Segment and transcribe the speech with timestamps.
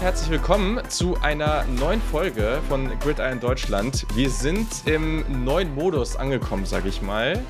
[0.00, 4.06] herzlich willkommen zu einer neuen Folge von Gridiron Deutschland.
[4.14, 7.42] Wir sind im neuen Modus angekommen, sage ich mal.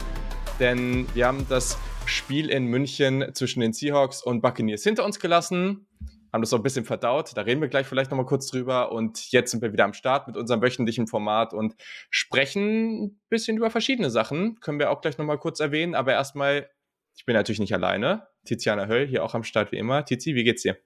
[0.61, 5.87] Denn wir haben das Spiel in München zwischen den Seahawks und Buccaneers hinter uns gelassen,
[6.33, 7.33] haben das so ein bisschen verdaut.
[7.35, 8.93] Da reden wir gleich vielleicht nochmal kurz drüber.
[8.93, 11.75] Und jetzt sind wir wieder am Start mit unserem wöchentlichen Format und
[12.11, 14.61] sprechen ein bisschen über verschiedene Sachen.
[14.61, 15.97] Können wir auch gleich nochmal kurz erwähnen.
[15.97, 16.71] Aber erstmal,
[17.17, 18.29] ich bin natürlich nicht alleine.
[18.45, 20.05] Tiziana Höll hier auch am Start wie immer.
[20.05, 20.77] Tizi, wie geht's dir?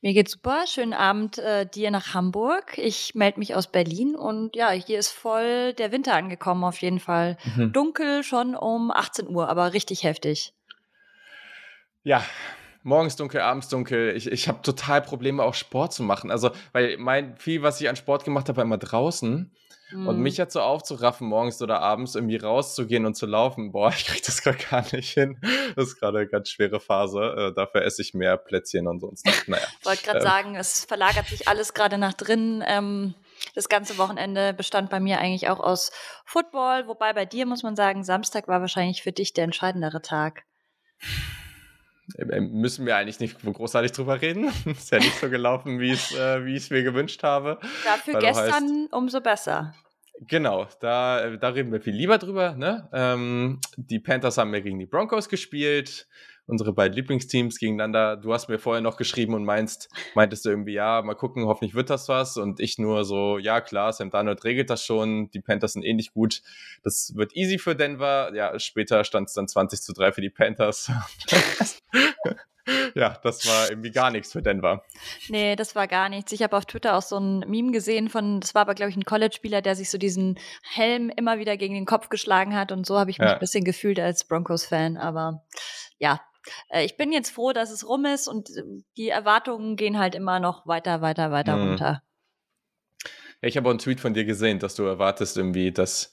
[0.00, 0.64] Mir geht's super.
[0.68, 2.78] Schönen Abend äh, dir nach Hamburg.
[2.78, 7.00] Ich melde mich aus Berlin und ja, hier ist voll der Winter angekommen auf jeden
[7.00, 7.36] Fall.
[7.56, 7.72] Mhm.
[7.72, 10.54] Dunkel schon um 18 Uhr, aber richtig heftig.
[12.04, 12.24] Ja,
[12.84, 14.14] morgens dunkel, abends dunkel.
[14.16, 16.30] Ich, ich habe total Probleme, auch Sport zu machen.
[16.30, 19.50] Also, weil mein viel, was ich an Sport gemacht habe, war immer draußen.
[19.90, 20.06] Mhm.
[20.06, 24.06] Und mich jetzt so aufzuraffen, morgens oder abends irgendwie rauszugehen und zu laufen, boah, ich
[24.06, 25.40] krieg das gerade gar nicht hin.
[25.76, 27.20] Das ist gerade eine ganz schwere Phase.
[27.20, 29.26] Äh, dafür esse ich mehr Plätzchen und sonst.
[29.46, 29.66] Naja.
[29.84, 30.24] Wollte gerade ähm.
[30.24, 32.62] sagen, es verlagert sich alles gerade nach drinnen.
[32.66, 33.14] Ähm,
[33.54, 35.92] das ganze Wochenende bestand bei mir eigentlich auch aus
[36.24, 40.44] Football, wobei bei dir muss man sagen, Samstag war wahrscheinlich für dich der entscheidendere Tag.
[42.16, 44.50] Äh, müssen wir eigentlich nicht großartig drüber reden.
[44.64, 47.58] ist ja nicht so gelaufen, wie es, äh, ich es mir gewünscht habe.
[47.84, 49.74] Dafür gestern heißt, umso besser.
[50.20, 52.54] Genau, da, äh, da reden wir viel lieber drüber.
[52.54, 52.88] Ne?
[52.92, 56.08] Ähm, die Panthers haben ja gegen die Broncos gespielt
[56.48, 58.16] unsere beiden Lieblingsteams gegeneinander.
[58.16, 61.74] Du hast mir vorher noch geschrieben und meinst, meintest du irgendwie, ja, mal gucken, hoffentlich
[61.74, 62.36] wird das was.
[62.36, 65.30] Und ich nur so, ja klar, Sam Darnold regelt das schon.
[65.30, 66.42] Die Panthers sind ähnlich gut.
[66.82, 68.32] Das wird easy für Denver.
[68.34, 70.90] Ja, später stand es dann 20 zu 3 für die Panthers.
[72.94, 74.82] ja, das war irgendwie gar nichts für Denver.
[75.28, 76.32] Nee, das war gar nichts.
[76.32, 78.96] Ich habe auf Twitter auch so ein Meme gesehen von, das war aber, glaube ich,
[78.96, 82.72] ein College-Spieler, der sich so diesen Helm immer wieder gegen den Kopf geschlagen hat.
[82.72, 83.34] Und so habe ich mich ja.
[83.34, 84.96] ein bisschen gefühlt als Broncos-Fan.
[84.96, 85.44] Aber
[85.98, 86.20] ja,
[86.68, 88.62] äh, ich bin jetzt froh, dass es rum ist und äh,
[88.96, 91.68] die Erwartungen gehen halt immer noch weiter, weiter, weiter mhm.
[91.68, 92.02] runter.
[93.40, 96.12] Ja, ich habe auch einen Tweet von dir gesehen, dass du erwartest irgendwie, dass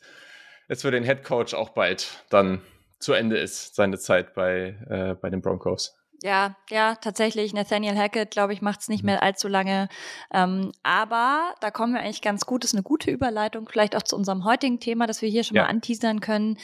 [0.68, 2.62] es für den Head Coach auch bald dann
[3.00, 5.95] zu Ende ist, seine Zeit bei, äh, bei den Broncos.
[6.22, 7.53] Ja, ja, tatsächlich.
[7.53, 9.07] Nathaniel Hackett, glaube ich, macht es nicht mhm.
[9.07, 9.90] mehr allzu lange.
[10.34, 12.63] Ähm, aber da kommen wir eigentlich ganz gut.
[12.63, 15.57] Das ist eine gute Überleitung, vielleicht auch zu unserem heutigen Thema, das wir hier schon
[15.57, 15.63] ja.
[15.63, 16.57] mal anteasern können.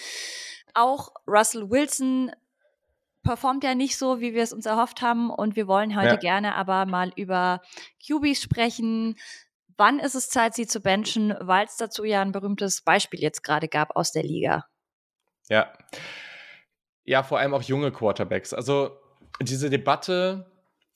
[0.74, 2.32] Auch Russell Wilson
[3.24, 5.30] performt ja nicht so, wie wir es uns erhofft haben.
[5.30, 6.16] Und wir wollen heute ja.
[6.16, 7.62] gerne aber mal über
[8.06, 9.16] QBs sprechen.
[9.78, 11.36] Wann ist es Zeit, sie zu benchen?
[11.40, 14.66] Weil es dazu ja ein berühmtes Beispiel jetzt gerade gab aus der Liga.
[15.50, 15.72] Ja.
[17.04, 18.54] Ja, vor allem auch junge Quarterbacks.
[18.54, 18.98] Also
[19.42, 20.52] diese Debatte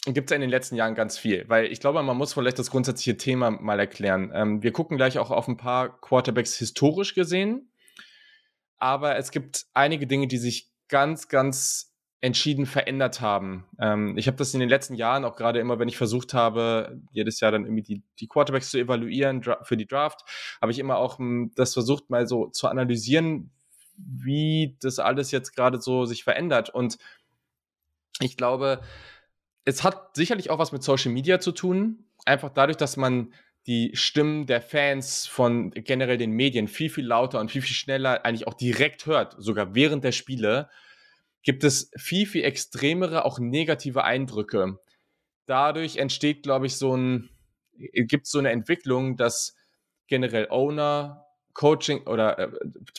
[0.06, 2.70] gibt es in den letzten Jahren ganz viel, weil ich glaube, man muss vielleicht das
[2.70, 4.32] grundsätzliche Thema mal erklären.
[4.34, 7.72] Ähm, wir gucken gleich auch auf ein paar Quarterbacks historisch gesehen,
[8.78, 13.66] aber es gibt einige Dinge, die sich ganz, ganz entschieden verändert haben.
[13.80, 17.00] Ähm, ich habe das in den letzten Jahren auch gerade immer, wenn ich versucht habe,
[17.12, 20.22] jedes Jahr dann irgendwie die, die Quarterbacks zu evaluieren für die Draft,
[20.62, 23.52] habe ich immer auch hm, das versucht, mal so zu analysieren,
[23.98, 26.70] wie das alles jetzt gerade so sich verändert.
[26.70, 26.98] Und
[28.20, 28.82] ich glaube,
[29.66, 32.06] es hat sicherlich auch was mit Social Media zu tun.
[32.26, 33.34] Einfach dadurch, dass man
[33.68, 38.24] die Stimmen der Fans von generell den Medien viel, viel lauter und viel, viel schneller
[38.24, 40.70] eigentlich auch direkt hört, sogar während der Spiele,
[41.46, 44.80] gibt es viel, viel extremere, auch negative Eindrücke.
[45.46, 47.30] Dadurch entsteht, glaube ich, so ein,
[47.78, 49.56] gibt so eine Entwicklung, dass
[50.08, 52.52] generell Owner, Coaching oder äh,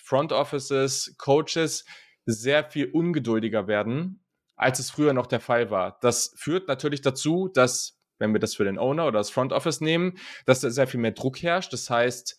[0.02, 1.84] Front Offices, Coaches
[2.24, 4.24] sehr viel ungeduldiger werden,
[4.54, 5.98] als es früher noch der Fall war.
[6.00, 9.80] Das führt natürlich dazu, dass, wenn wir das für den Owner oder das Front Office
[9.80, 11.72] nehmen, dass da sehr viel mehr Druck herrscht.
[11.72, 12.38] Das heißt,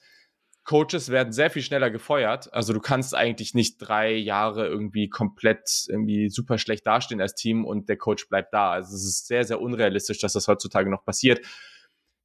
[0.68, 2.54] Coaches werden sehr viel schneller gefeuert.
[2.54, 7.64] Also du kannst eigentlich nicht drei Jahre irgendwie komplett irgendwie super schlecht dastehen als Team
[7.64, 8.72] und der Coach bleibt da.
[8.72, 11.40] Also es ist sehr, sehr unrealistisch, dass das heutzutage noch passiert.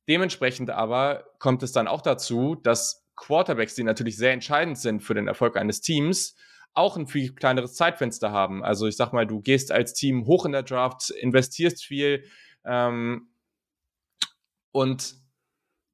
[0.08, 5.14] Dementsprechend aber kommt es dann auch dazu, dass Quarterbacks, die natürlich sehr entscheidend sind für
[5.14, 6.34] den Erfolg eines Teams,
[6.74, 8.64] auch ein viel kleineres Zeitfenster haben.
[8.64, 12.24] Also ich sag mal, du gehst als Team hoch in der Draft, investierst viel
[12.64, 13.28] ähm,
[14.72, 15.21] und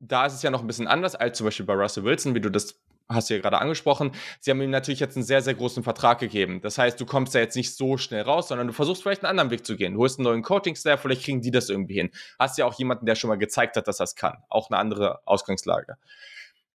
[0.00, 2.40] da ist es ja noch ein bisschen anders als zum Beispiel bei Russell Wilson, wie
[2.40, 4.12] du das hast du ja gerade angesprochen.
[4.40, 6.60] Sie haben ihm natürlich jetzt einen sehr, sehr großen Vertrag gegeben.
[6.60, 9.30] Das heißt, du kommst da jetzt nicht so schnell raus, sondern du versuchst vielleicht einen
[9.30, 9.94] anderen Weg zu gehen.
[9.94, 12.10] Du holst einen neuen Coaching-Staff, vielleicht kriegen die das irgendwie hin.
[12.38, 14.42] Hast ja auch jemanden, der schon mal gezeigt hat, dass das kann.
[14.48, 15.96] Auch eine andere Ausgangslage.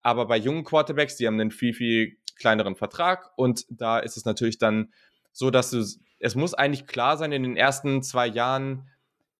[0.02, 4.24] Aber bei jungen Quarterbacks, die haben einen viel, viel kleineren Vertrag und da ist es
[4.24, 4.92] natürlich dann
[5.32, 5.84] so, dass du,
[6.18, 8.88] es muss eigentlich klar sein, in den ersten zwei Jahren,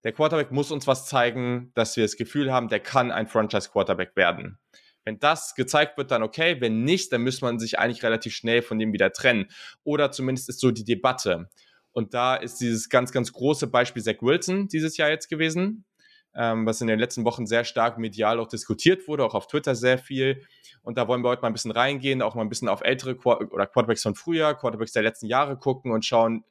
[0.04, 4.16] der Quarterback muss uns was zeigen, dass wir das Gefühl haben, der kann ein Franchise-Quarterback
[4.16, 4.58] werden.
[5.04, 6.60] Wenn das gezeigt wird, dann okay.
[6.60, 9.46] Wenn nicht, dann muss man sich eigentlich relativ schnell von dem wieder trennen.
[9.84, 11.50] Oder zumindest ist so die Debatte.
[11.92, 15.84] Und da ist dieses ganz, ganz große Beispiel Zach Wilson dieses Jahr jetzt gewesen.
[16.34, 19.74] ähm, was in den letzten Wochen sehr stark medial auch diskutiert wurde, auch auf Twitter
[19.74, 20.42] sehr viel.
[20.82, 23.14] Und da wollen wir heute mal ein bisschen reingehen, auch mal ein bisschen auf ältere
[23.16, 26.44] Qu oder Quarterbacks von früher, Quarterbacks der letzten Jahre gucken und schauen,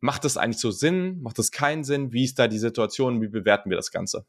[0.00, 1.20] macht das eigentlich so Sinn?
[1.20, 2.12] Macht das keinen Sinn?
[2.12, 3.20] Wie ist da die Situation?
[3.22, 4.26] Wie bewerten wir das Ganze?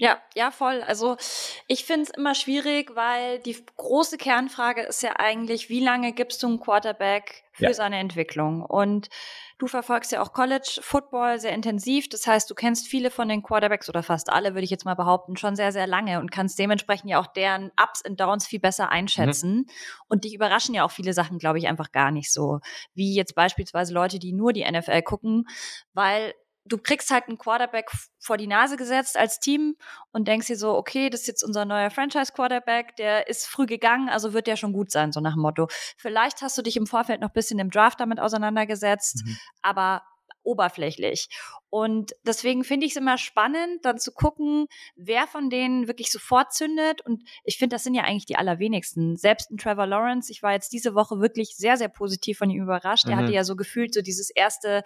[0.00, 0.82] Ja, ja, voll.
[0.82, 1.18] Also
[1.66, 6.42] ich finde es immer schwierig, weil die große Kernfrage ist ja eigentlich, wie lange gibst
[6.42, 7.74] du einem Quarterback für ja.
[7.74, 8.62] seine Entwicklung?
[8.62, 9.10] Und
[9.58, 12.08] du verfolgst ja auch College Football sehr intensiv.
[12.08, 14.94] Das heißt, du kennst viele von den Quarterbacks oder fast alle, würde ich jetzt mal
[14.94, 18.60] behaupten, schon sehr, sehr lange und kannst dementsprechend ja auch deren Ups und Downs viel
[18.60, 19.54] besser einschätzen.
[19.54, 19.66] Mhm.
[20.08, 22.60] Und dich überraschen ja auch viele Sachen, glaube ich, einfach gar nicht so.
[22.94, 25.46] Wie jetzt beispielsweise Leute, die nur die NFL gucken,
[25.92, 26.32] weil
[26.64, 29.76] du kriegst halt einen Quarterback vor die Nase gesetzt als Team
[30.12, 34.08] und denkst dir so, okay, das ist jetzt unser neuer Franchise-Quarterback, der ist früh gegangen,
[34.08, 35.68] also wird der schon gut sein, so nach dem Motto.
[35.96, 39.36] Vielleicht hast du dich im Vorfeld noch ein bisschen im Draft damit auseinandergesetzt, mhm.
[39.62, 40.02] aber
[40.42, 41.28] oberflächlich.
[41.68, 44.66] Und deswegen finde ich es immer spannend, dann zu gucken,
[44.96, 47.02] wer von denen wirklich sofort zündet.
[47.02, 49.16] Und ich finde, das sind ja eigentlich die allerwenigsten.
[49.16, 52.62] Selbst ein Trevor Lawrence, ich war jetzt diese Woche wirklich sehr, sehr positiv von ihm
[52.62, 53.06] überrascht.
[53.06, 53.12] Mhm.
[53.12, 54.82] Er hatte ja so gefühlt so dieses erste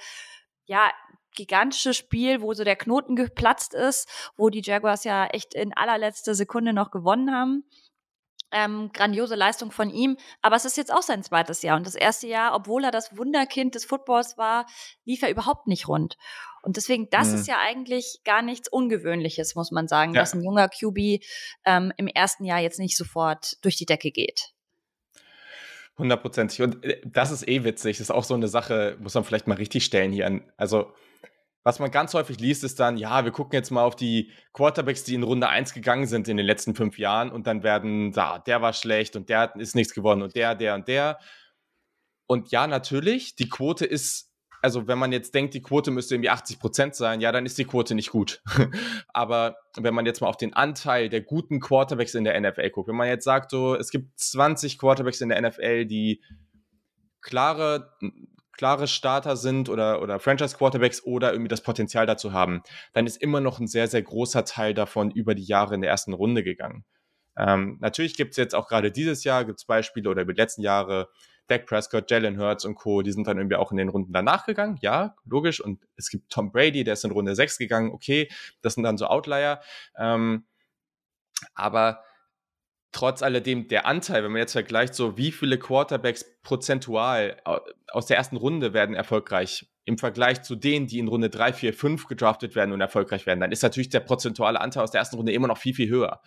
[0.67, 0.91] ja,
[1.35, 6.35] gigantische Spiel, wo so der Knoten geplatzt ist, wo die Jaguars ja echt in allerletzter
[6.35, 7.65] Sekunde noch gewonnen haben.
[8.51, 10.17] Ähm, grandiose Leistung von ihm.
[10.41, 11.77] Aber es ist jetzt auch sein zweites Jahr.
[11.77, 14.67] Und das erste Jahr, obwohl er das Wunderkind des Footballs war,
[15.05, 16.17] lief er überhaupt nicht rund.
[16.63, 17.35] Und deswegen, das mhm.
[17.35, 20.21] ist ja eigentlich gar nichts Ungewöhnliches, muss man sagen, ja.
[20.21, 21.23] dass ein junger QB
[21.65, 24.55] ähm, im ersten Jahr jetzt nicht sofort durch die Decke geht.
[25.99, 26.63] Hundertprozentig.
[26.63, 27.99] Und äh, das ist eh witzig.
[27.99, 30.43] Das ist auch so eine Sache, muss man vielleicht mal richtig stellen hier.
[30.57, 30.93] Also,
[31.65, 35.03] was man ganz häufig liest, ist dann, ja, wir gucken jetzt mal auf die Quarterbacks,
[35.03, 38.39] die in Runde 1 gegangen sind in den letzten fünf Jahren und dann werden, da,
[38.39, 41.19] der war schlecht und der ist nichts gewonnen und der, der und der.
[42.27, 44.31] Und ja, natürlich, die Quote ist,
[44.61, 47.57] also wenn man jetzt denkt, die Quote müsste irgendwie 80 Prozent sein, ja, dann ist
[47.57, 48.43] die Quote nicht gut.
[49.09, 52.89] Aber wenn man jetzt mal auf den Anteil der guten Quarterbacks in der NFL guckt,
[52.89, 56.23] wenn man jetzt sagt, so, es gibt 20 Quarterbacks in der NFL, die
[57.23, 57.97] klare
[58.57, 62.63] klare Starter sind oder, oder Franchise-Quarterbacks oder irgendwie das Potenzial dazu haben,
[62.93, 65.91] dann ist immer noch ein sehr, sehr großer Teil davon über die Jahre in der
[65.91, 66.85] ersten Runde gegangen.
[67.37, 70.63] Ähm, natürlich gibt es jetzt auch gerade dieses Jahr gibt's Beispiele oder über die letzten
[70.63, 71.09] Jahre,
[71.47, 74.47] Dak Prescott, Jalen Hurts und Co., die sind dann irgendwie auch in den Runden danach
[74.47, 75.61] gegangen, ja, logisch.
[75.61, 78.31] Und es gibt Tom Brady, der ist in Runde 6 gegangen, okay,
[78.63, 79.61] das sind dann so Outlier.
[79.99, 80.47] Ähm,
[81.55, 82.03] aber
[82.95, 87.37] trotz alledem der Anteil, wenn man jetzt vergleicht, so wie viele Quarterbacks prozentual
[87.91, 91.75] aus der ersten Runde werden erfolgreich im Vergleich zu denen, die in Runde 3, 4,
[91.75, 95.17] 5 gedraftet werden und erfolgreich werden, dann ist natürlich der prozentuale Anteil aus der ersten
[95.17, 96.23] Runde immer noch viel, viel höher.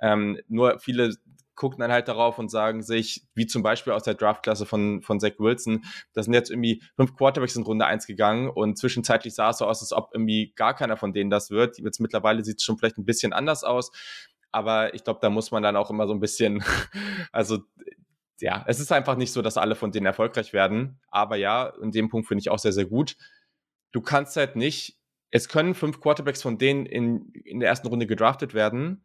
[0.00, 1.14] Ähm, nur viele
[1.54, 5.20] gucken dann halt darauf und sagen sich, wie zum Beispiel aus der Draftklasse von, von
[5.20, 5.84] Zach Wilson,
[6.14, 9.66] da sind jetzt irgendwie fünf Quarterbacks in Runde 1 gegangen und zwischenzeitlich sah es so
[9.66, 11.78] aus, als ob irgendwie gar keiner von denen das wird.
[11.78, 13.90] Jetzt mittlerweile sieht es schon vielleicht ein bisschen anders aus.
[14.52, 16.62] Aber ich glaube, da muss man dann auch immer so ein bisschen,
[17.32, 17.58] also
[18.40, 21.00] ja, es ist einfach nicht so, dass alle von denen erfolgreich werden.
[21.08, 23.16] Aber ja, in dem Punkt finde ich auch sehr, sehr gut.
[23.92, 24.98] Du kannst halt nicht,
[25.30, 29.04] es können fünf Quarterbacks von denen in, in der ersten Runde gedraftet werden.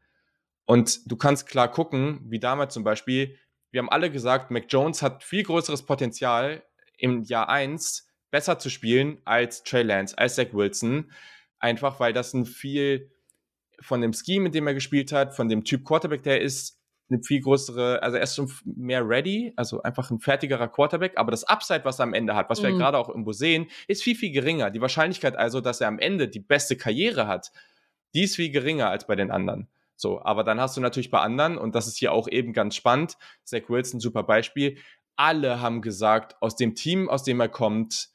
[0.65, 3.37] Und du kannst klar gucken, wie damals zum Beispiel,
[3.71, 6.63] wir haben alle gesagt, Mac Jones hat viel größeres Potenzial
[6.97, 11.11] im Jahr 1 besser zu spielen als Trey Lance, als Zach Wilson.
[11.59, 13.11] Einfach weil das ein viel
[13.81, 16.77] von dem Scheme, in dem er gespielt hat, von dem Typ Quarterback, der ist,
[17.09, 21.31] eine viel größere, also er ist schon mehr ready, also einfach ein fertigerer Quarterback, aber
[21.31, 22.79] das Upside, was er am Ende hat, was wir mhm.
[22.79, 24.71] gerade auch irgendwo sehen, ist viel, viel geringer.
[24.71, 27.51] Die Wahrscheinlichkeit also, dass er am Ende die beste Karriere hat,
[28.13, 29.67] die ist viel geringer als bei den anderen.
[29.95, 32.75] So, aber dann hast du natürlich bei anderen, und das ist hier auch eben ganz
[32.75, 34.77] spannend, Zach Wilson, super Beispiel,
[35.15, 38.09] alle haben gesagt, aus dem Team, aus dem er kommt,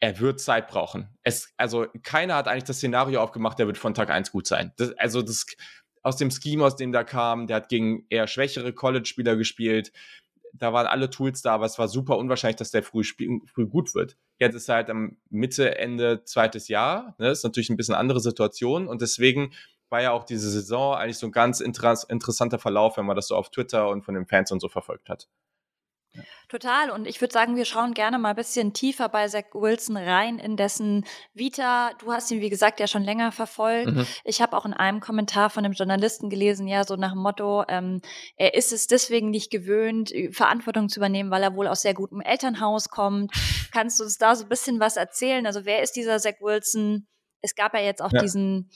[0.00, 1.08] er wird Zeit brauchen.
[1.22, 4.72] Es, also keiner hat eigentlich das Szenario aufgemacht, der wird von Tag 1 gut sein.
[4.76, 5.46] Das, also das
[6.02, 9.92] aus dem Scheme, aus dem da kam, der hat gegen eher schwächere College-Spieler gespielt.
[10.52, 13.94] Da waren alle Tools da, aber es war super unwahrscheinlich, dass der früh, früh gut
[13.94, 14.16] wird.
[14.38, 17.16] Jetzt ist er halt am Mitte, Ende zweites Jahr.
[17.18, 17.28] Ne?
[17.28, 19.52] Das ist natürlich ein bisschen andere Situation und deswegen
[19.88, 23.36] war ja auch diese Saison eigentlich so ein ganz interessanter Verlauf, wenn man das so
[23.36, 25.28] auf Twitter und von den Fans und so verfolgt hat.
[26.48, 26.90] Total.
[26.90, 30.38] Und ich würde sagen, wir schauen gerne mal ein bisschen tiefer bei Zach Wilson rein
[30.38, 31.92] in dessen Vita.
[31.98, 33.92] Du hast ihn, wie gesagt, ja schon länger verfolgt.
[33.92, 34.06] Mhm.
[34.24, 37.64] Ich habe auch in einem Kommentar von einem Journalisten gelesen, ja, so nach dem Motto,
[37.68, 38.00] ähm,
[38.36, 42.20] er ist es deswegen nicht gewöhnt, Verantwortung zu übernehmen, weil er wohl aus sehr gutem
[42.20, 43.32] Elternhaus kommt.
[43.72, 45.46] Kannst du uns da so ein bisschen was erzählen?
[45.46, 47.06] Also wer ist dieser Zach Wilson?
[47.40, 48.20] Es gab ja jetzt auch ja.
[48.20, 48.70] diesen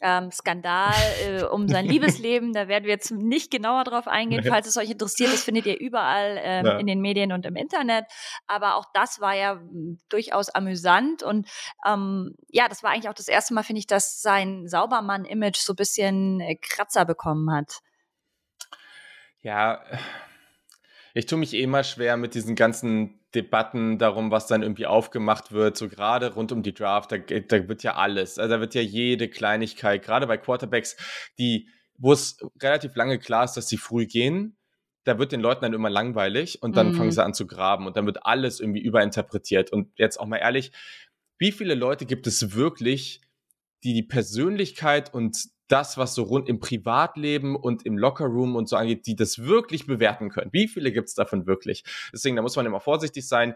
[0.00, 2.52] ähm, Skandal äh, um sein Liebesleben.
[2.52, 4.44] Da werden wir jetzt nicht genauer drauf eingehen.
[4.44, 6.78] Falls es euch interessiert, das findet ihr überall ähm, ja.
[6.78, 8.04] in den Medien und im Internet.
[8.46, 11.22] Aber auch das war ja hm, durchaus amüsant.
[11.22, 11.48] Und
[11.86, 15.72] ähm, ja, das war eigentlich auch das erste Mal, finde ich, dass sein Saubermann-Image so
[15.72, 17.80] ein bisschen äh, Kratzer bekommen hat.
[19.40, 19.84] Ja,
[21.12, 25.52] ich tue mich eh mal schwer mit diesen ganzen Debatten darum, was dann irgendwie aufgemacht
[25.52, 28.74] wird, so gerade rund um die Draft, da, da wird ja alles, also da wird
[28.74, 30.96] ja jede Kleinigkeit, gerade bei Quarterbacks,
[31.38, 34.56] die, wo es relativ lange klar ist, dass sie früh gehen,
[35.04, 36.94] da wird den Leuten dann immer langweilig und dann mhm.
[36.94, 39.70] fangen sie an zu graben und dann wird alles irgendwie überinterpretiert.
[39.70, 40.72] Und jetzt auch mal ehrlich,
[41.38, 43.20] wie viele Leute gibt es wirklich,
[43.82, 45.36] die die Persönlichkeit und
[45.68, 49.86] das, was so rund im Privatleben und im Lockerroom und so angeht, die das wirklich
[49.86, 50.52] bewerten können.
[50.52, 51.84] Wie viele gibt es davon wirklich?
[52.12, 53.54] Deswegen, da muss man immer vorsichtig sein.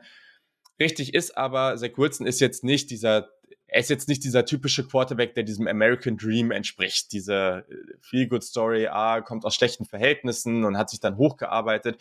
[0.80, 3.28] Richtig ist aber, Zach Wilson ist jetzt nicht dieser,
[3.66, 7.12] er ist jetzt nicht dieser typische Quarterback, der diesem American Dream entspricht.
[7.12, 12.00] Diese äh, Feel-Good-Story, ah, kommt aus schlechten Verhältnissen und hat sich dann hochgearbeitet.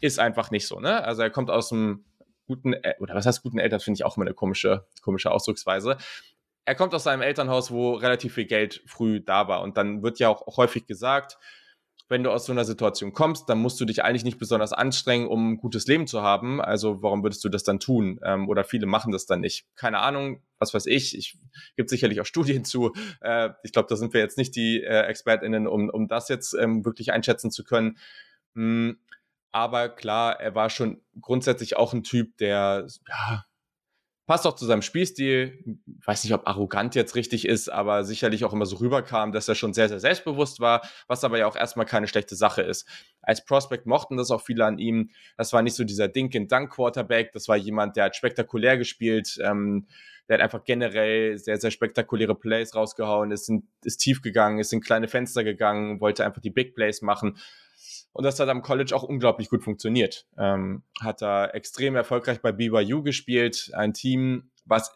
[0.00, 1.04] Ist einfach nicht so, ne?
[1.04, 2.04] Also er kommt aus einem
[2.46, 5.98] guten, oder was heißt guten Eltern, finde ich auch immer eine komische, komische Ausdrucksweise
[6.64, 9.62] er kommt aus einem Elternhaus, wo relativ viel Geld früh da war.
[9.62, 11.38] Und dann wird ja auch häufig gesagt,
[12.08, 15.26] wenn du aus so einer Situation kommst, dann musst du dich eigentlich nicht besonders anstrengen,
[15.26, 16.60] um ein gutes Leben zu haben.
[16.60, 18.20] Also warum würdest du das dann tun?
[18.22, 19.64] Ähm, oder viele machen das dann nicht.
[19.76, 21.16] Keine Ahnung, was weiß ich.
[21.16, 21.38] Ich
[21.74, 22.92] gibt sicherlich auch Studien zu.
[23.22, 26.52] Äh, ich glaube, da sind wir jetzt nicht die äh, ExpertInnen, um, um das jetzt
[26.54, 27.96] ähm, wirklich einschätzen zu können.
[28.54, 28.98] Hm,
[29.50, 33.44] aber klar, er war schon grundsätzlich auch ein Typ, der ja,
[34.26, 35.64] passt auch zu seinem Spielstil.
[36.00, 39.48] Ich weiß nicht, ob arrogant jetzt richtig ist, aber sicherlich auch immer so rüberkam, dass
[39.48, 42.88] er schon sehr, sehr selbstbewusst war, was aber ja auch erstmal keine schlechte Sache ist.
[43.20, 45.10] Als Prospect mochten das auch viele an ihm.
[45.36, 49.86] Das war nicht so dieser Dink-and-Dunk-Quarterback, das war jemand, der hat spektakulär gespielt, ähm,
[50.28, 53.50] der hat einfach generell sehr, sehr spektakuläre Plays rausgehauen, ist,
[53.84, 57.38] ist tief gegangen, ist in kleine Fenster gegangen, wollte einfach die Big Plays machen.
[58.12, 60.26] Und das hat am College auch unglaublich gut funktioniert.
[60.36, 64.94] Ähm, hat da extrem erfolgreich bei BYU gespielt, ein Team, was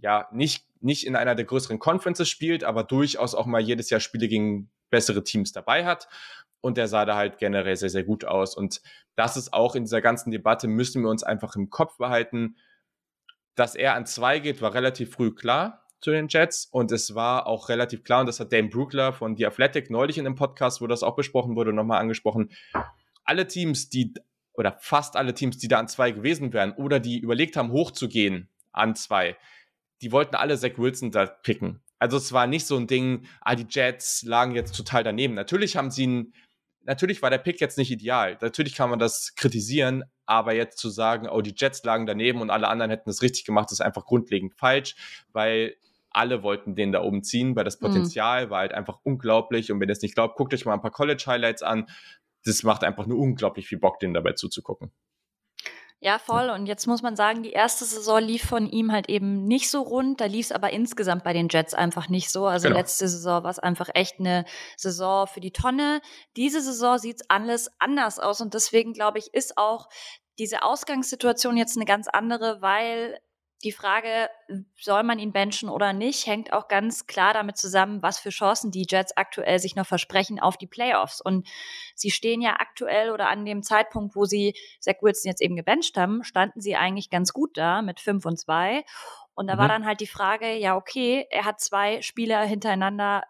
[0.00, 4.00] ja nicht, nicht in einer der größeren Conferences spielt, aber durchaus auch mal jedes Jahr
[4.00, 6.08] Spiele gegen bessere Teams dabei hat.
[6.60, 8.54] Und der sah da halt generell sehr, sehr gut aus.
[8.54, 8.82] Und
[9.16, 12.56] das ist auch in dieser ganzen Debatte, müssen wir uns einfach im Kopf behalten.
[13.54, 17.46] Dass er an zwei geht, war relativ früh klar zu den Jets und es war
[17.46, 20.80] auch relativ klar, und das hat Dame Brookler von The Athletic neulich in dem Podcast,
[20.80, 22.50] wo das auch besprochen wurde, nochmal angesprochen.
[23.24, 24.12] Alle Teams, die,
[24.52, 28.48] oder fast alle Teams, die da an zwei gewesen wären oder die überlegt haben, hochzugehen
[28.72, 29.36] an zwei,
[30.02, 31.80] die wollten alle Zach Wilson da picken.
[32.00, 35.34] Also es war nicht so ein Ding, ah, die Jets lagen jetzt total daneben.
[35.34, 36.34] Natürlich haben sie einen,
[36.82, 38.36] natürlich war der Pick jetzt nicht ideal.
[38.40, 42.50] Natürlich kann man das kritisieren, aber jetzt zu sagen, oh, die Jets lagen daneben und
[42.50, 44.96] alle anderen hätten es richtig gemacht, ist einfach grundlegend falsch,
[45.32, 45.76] weil
[46.14, 47.86] alle wollten den da oben ziehen, weil das mhm.
[47.86, 48.50] Potenzial mhm.
[48.50, 49.72] war halt einfach unglaublich.
[49.72, 51.86] Und wenn ihr es nicht glaubt, guckt euch mal ein paar College-Highlights an.
[52.44, 54.92] Das macht einfach nur unglaublich viel Bock, den dabei zuzugucken.
[56.04, 56.50] Ja, voll.
[56.50, 59.82] Und jetzt muss man sagen, die erste Saison lief von ihm halt eben nicht so
[59.82, 60.20] rund.
[60.20, 62.46] Da lief es aber insgesamt bei den Jets einfach nicht so.
[62.46, 62.80] Also genau.
[62.80, 64.44] letzte Saison war es einfach echt eine
[64.76, 66.00] Saison für die Tonne.
[66.36, 68.40] Diese Saison sieht alles anders aus.
[68.40, 69.88] Und deswegen, glaube ich, ist auch
[70.40, 73.20] diese Ausgangssituation jetzt eine ganz andere, weil
[73.64, 74.28] die Frage,
[74.78, 78.70] soll man ihn benchen oder nicht, hängt auch ganz klar damit zusammen, was für Chancen
[78.70, 81.20] die Jets aktuell sich noch versprechen auf die Playoffs.
[81.20, 81.48] Und
[81.94, 85.96] sie stehen ja aktuell oder an dem Zeitpunkt, wo sie Zach Wilson jetzt eben gebencht
[85.96, 88.84] haben, standen sie eigentlich ganz gut da mit 5 und 2.
[89.34, 89.58] Und da mhm.
[89.58, 93.22] war dann halt die Frage, ja, okay, er hat zwei Spieler hintereinander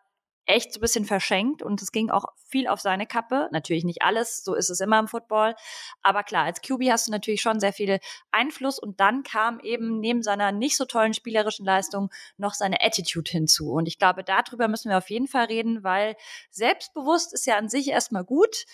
[0.44, 3.48] echt so ein bisschen verschenkt und es ging auch viel auf seine Kappe.
[3.52, 5.54] Natürlich nicht alles, so ist es immer im Football.
[6.02, 8.00] Aber klar, als QB hast du natürlich schon sehr viel
[8.32, 13.30] Einfluss und dann kam eben neben seiner nicht so tollen spielerischen Leistung noch seine Attitude
[13.30, 13.72] hinzu.
[13.72, 16.16] Und ich glaube, darüber müssen wir auf jeden Fall reden, weil
[16.50, 18.64] selbstbewusst ist ja an sich erstmal gut.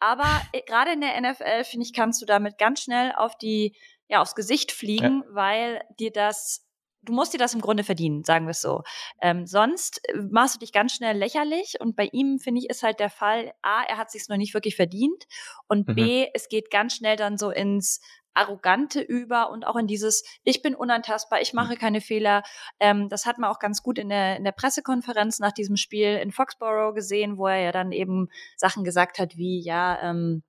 [0.00, 3.74] Aber äh, gerade in der NFL, finde ich, kannst du damit ganz schnell auf die,
[4.06, 5.34] ja, aufs Gesicht fliegen, ja.
[5.34, 6.67] weil dir das
[7.08, 8.82] du musst dir das im Grunde verdienen, sagen wir es so.
[9.20, 12.82] Ähm, sonst äh, machst du dich ganz schnell lächerlich und bei ihm, finde ich, ist
[12.82, 15.24] halt der Fall, A, er hat sich noch nicht wirklich verdient
[15.66, 15.94] und mhm.
[15.94, 18.00] B, es geht ganz schnell dann so ins
[18.34, 21.78] Arrogante über und auch in dieses, ich bin unantastbar, ich mache mhm.
[21.78, 22.42] keine Fehler.
[22.78, 26.16] Ähm, das hat man auch ganz gut in der, in der Pressekonferenz nach diesem Spiel
[26.16, 30.42] in Foxborough gesehen, wo er ja dann eben Sachen gesagt hat wie, ja, ähm,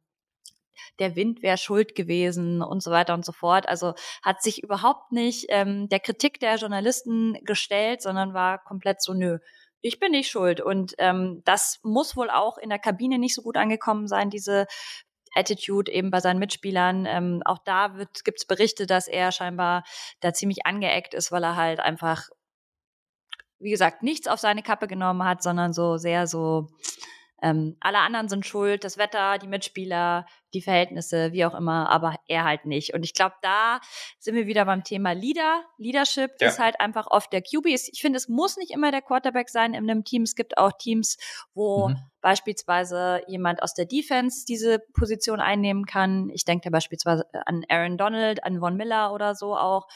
[1.00, 3.68] der Wind wäre schuld gewesen und so weiter und so fort.
[3.68, 3.94] Also
[4.24, 9.40] hat sich überhaupt nicht ähm, der Kritik der Journalisten gestellt, sondern war komplett so, nö,
[9.82, 10.62] ich bin nicht schuld.
[10.62, 14.68] Und ähm, das muss wohl auch in der Kabine nicht so gut angekommen sein, diese
[15.36, 17.06] Attitude eben bei seinen Mitspielern.
[17.06, 19.84] Ähm, auch da gibt es Berichte, dass er scheinbar
[20.22, 22.30] da ziemlich angeeckt ist, weil er halt einfach
[23.60, 26.68] wie gesagt, nichts auf seine Kappe genommen hat, sondern so sehr so,
[27.42, 32.16] ähm, alle anderen sind schuld, das Wetter, die Mitspieler, die Verhältnisse, wie auch immer, aber
[32.28, 32.94] er halt nicht.
[32.94, 33.80] Und ich glaube, da
[34.18, 35.64] sind wir wieder beim Thema Leader.
[35.78, 36.48] Leadership ja.
[36.48, 37.68] ist halt einfach oft der QB.
[37.68, 40.24] Ich finde, es muss nicht immer der Quarterback sein in einem Team.
[40.24, 41.18] Es gibt auch Teams,
[41.54, 41.98] wo mhm.
[42.22, 46.30] beispielsweise jemand aus der Defense diese Position einnehmen kann.
[46.34, 49.88] Ich denke da beispielsweise an Aaron Donald, an Von Miller oder so auch.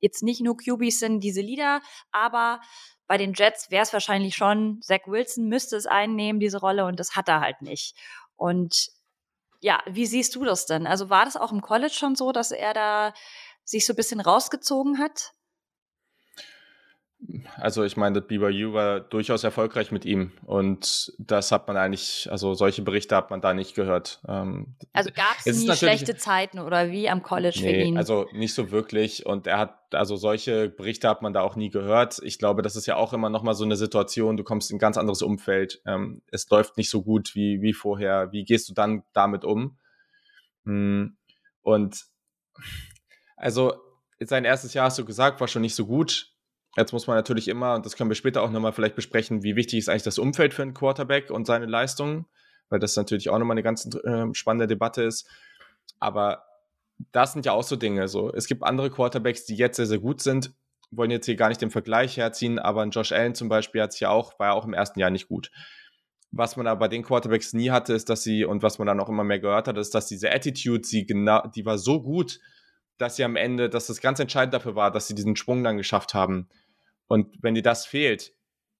[0.00, 1.80] Jetzt nicht nur QBs sind diese Leader,
[2.12, 2.60] aber
[3.06, 6.98] bei den Jets wäre es wahrscheinlich schon, Zach Wilson müsste es einnehmen, diese Rolle, und
[6.98, 7.96] das hat er halt nicht.
[8.36, 8.90] Und
[9.60, 10.86] ja, wie siehst du das denn?
[10.86, 13.14] Also war das auch im College schon so, dass er da
[13.64, 15.32] sich so ein bisschen rausgezogen hat?
[17.56, 22.54] Also ich meine, BYU war durchaus erfolgreich mit ihm und das hat man eigentlich, also
[22.54, 24.20] solche Berichte hat man da nicht gehört.
[24.28, 27.96] Ähm, also gab es nie schlechte Zeiten oder wie am College nee, für ihn?
[27.96, 31.70] Also nicht so wirklich und er hat, also solche Berichte hat man da auch nie
[31.70, 32.20] gehört.
[32.22, 34.80] Ich glaube, das ist ja auch immer nochmal so eine Situation, du kommst in ein
[34.80, 38.74] ganz anderes Umfeld, ähm, es läuft nicht so gut wie, wie vorher, wie gehst du
[38.74, 39.78] dann damit um?
[40.64, 41.16] Hm,
[41.62, 42.04] und
[43.36, 43.74] also
[44.20, 46.33] sein erstes Jahr, hast du gesagt, war schon nicht so gut
[46.76, 49.56] Jetzt muss man natürlich immer, und das können wir später auch nochmal vielleicht besprechen, wie
[49.56, 52.26] wichtig ist eigentlich das Umfeld für einen Quarterback und seine Leistungen,
[52.68, 55.28] weil das natürlich auch nochmal eine ganz äh, spannende Debatte ist.
[56.00, 56.44] Aber
[57.12, 58.08] das sind ja auch so Dinge.
[58.08, 58.32] So.
[58.32, 60.52] Es gibt andere Quarterbacks, die jetzt sehr, sehr gut sind,
[60.90, 63.98] wollen jetzt hier gar nicht den Vergleich herziehen, aber ein Josh Allen zum Beispiel hat
[64.00, 65.50] ja auch, war ja auch im ersten Jahr nicht gut.
[66.30, 68.98] Was man aber bei den Quarterbacks nie hatte, ist, dass sie, und was man dann
[68.98, 72.40] auch immer mehr gehört hat, ist, dass diese Attitude, sie genau, die war so gut,
[72.98, 75.76] dass sie am Ende, dass das ganz entscheidend dafür war, dass sie diesen Sprung dann
[75.76, 76.48] geschafft haben.
[77.06, 78.32] Und wenn dir das fehlt,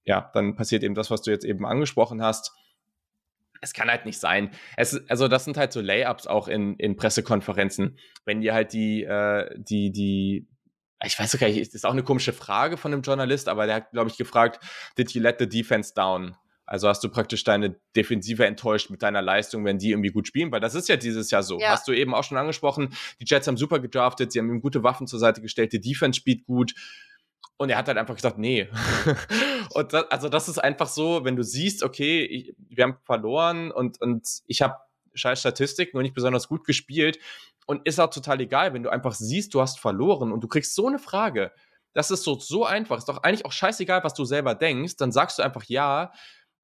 [0.05, 2.53] ja, dann passiert eben das, was du jetzt eben angesprochen hast.
[3.61, 4.51] Es kann halt nicht sein.
[4.77, 7.99] Es, also das sind halt so Layups auch in, in Pressekonferenzen.
[8.25, 10.47] Wenn dir halt die, äh, die, die,
[11.03, 13.77] ich weiß gar nicht, das ist auch eine komische Frage von einem Journalist, aber der
[13.77, 14.63] hat, glaube ich, gefragt,
[14.99, 16.37] did you let the defense down?
[16.67, 20.51] Also hast du praktisch deine Defensive enttäuscht mit deiner Leistung, wenn die irgendwie gut spielen,
[20.51, 21.59] weil das ist ja dieses Jahr so.
[21.59, 21.71] Ja.
[21.71, 22.89] Hast du eben auch schon angesprochen,
[23.21, 26.19] die Jets haben super gedraftet, sie haben ihm gute Waffen zur Seite gestellt, die Defense
[26.19, 26.75] spielt gut.
[27.57, 28.69] Und er hat halt einfach gesagt, nee.
[29.75, 33.71] und das, also das ist einfach so, wenn du siehst, okay, ich, wir haben verloren
[33.71, 34.77] und, und ich habe
[35.15, 37.19] scheiß Statistiken und nicht besonders gut gespielt.
[37.67, 40.75] Und ist auch total egal, wenn du einfach siehst, du hast verloren und du kriegst
[40.75, 41.53] so eine Frage.
[41.95, 42.99] Das ist so, so einfach.
[42.99, 44.97] Ist doch eigentlich auch scheißegal, was du selber denkst.
[44.97, 46.13] Dann sagst du einfach, ja,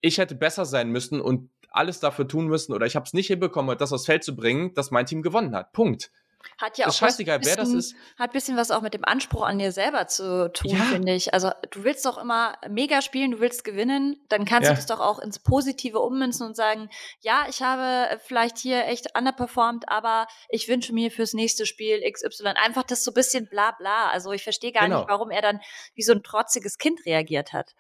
[0.00, 3.28] ich hätte besser sein müssen und alles dafür tun müssen oder ich habe es nicht
[3.28, 5.72] hinbekommen, das aufs Feld zu bringen, dass mein Team gewonnen hat.
[5.72, 6.10] Punkt.
[6.58, 7.94] Hat ja auch scheißegal, bisschen, wer das ist.
[8.18, 10.84] Hat ein bisschen was auch mit dem Anspruch an dir selber zu tun, ja.
[10.84, 11.32] finde ich.
[11.32, 14.74] Also du willst doch immer mega spielen, du willst gewinnen, dann kannst ja.
[14.74, 19.16] du das doch auch ins Positive ummünzen und sagen, ja, ich habe vielleicht hier echt
[19.16, 23.72] underperformed, aber ich wünsche mir fürs nächste Spiel XY einfach das so ein bisschen bla
[23.72, 24.08] bla.
[24.10, 25.00] Also ich verstehe gar genau.
[25.00, 25.60] nicht, warum er dann
[25.94, 27.74] wie so ein trotziges Kind reagiert hat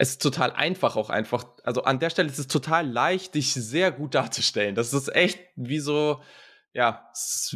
[0.00, 1.44] es ist total einfach auch einfach.
[1.64, 4.76] Also an der Stelle ist es total leicht, dich sehr gut darzustellen.
[4.76, 6.20] Das ist echt wie so,
[6.78, 7.10] ja,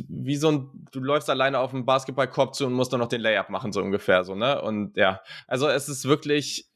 [0.08, 3.20] wie so ein, du läufst alleine auf dem Basketballkorb zu und musst dann noch den
[3.20, 4.60] Layup machen, so ungefähr, so, ne?
[4.60, 6.68] Und ja, also es ist wirklich,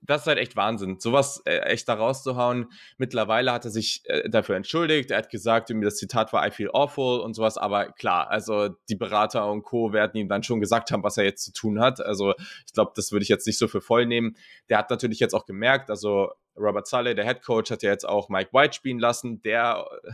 [0.00, 2.66] das ist halt echt Wahnsinn, sowas äh, echt da rauszuhauen.
[2.96, 5.12] Mittlerweile hat er sich äh, dafür entschuldigt.
[5.12, 7.56] Er hat gesagt, das Zitat war I feel awful und sowas.
[7.56, 9.92] Aber klar, also die Berater und Co.
[9.92, 12.00] werden ihm dann schon gesagt haben, was er jetzt zu tun hat.
[12.00, 12.34] Also
[12.66, 14.36] ich glaube, das würde ich jetzt nicht so für voll nehmen.
[14.68, 18.08] Der hat natürlich jetzt auch gemerkt, also Robert Sully, der Head Coach, hat ja jetzt
[18.08, 20.12] auch Mike White spielen lassen, der äh,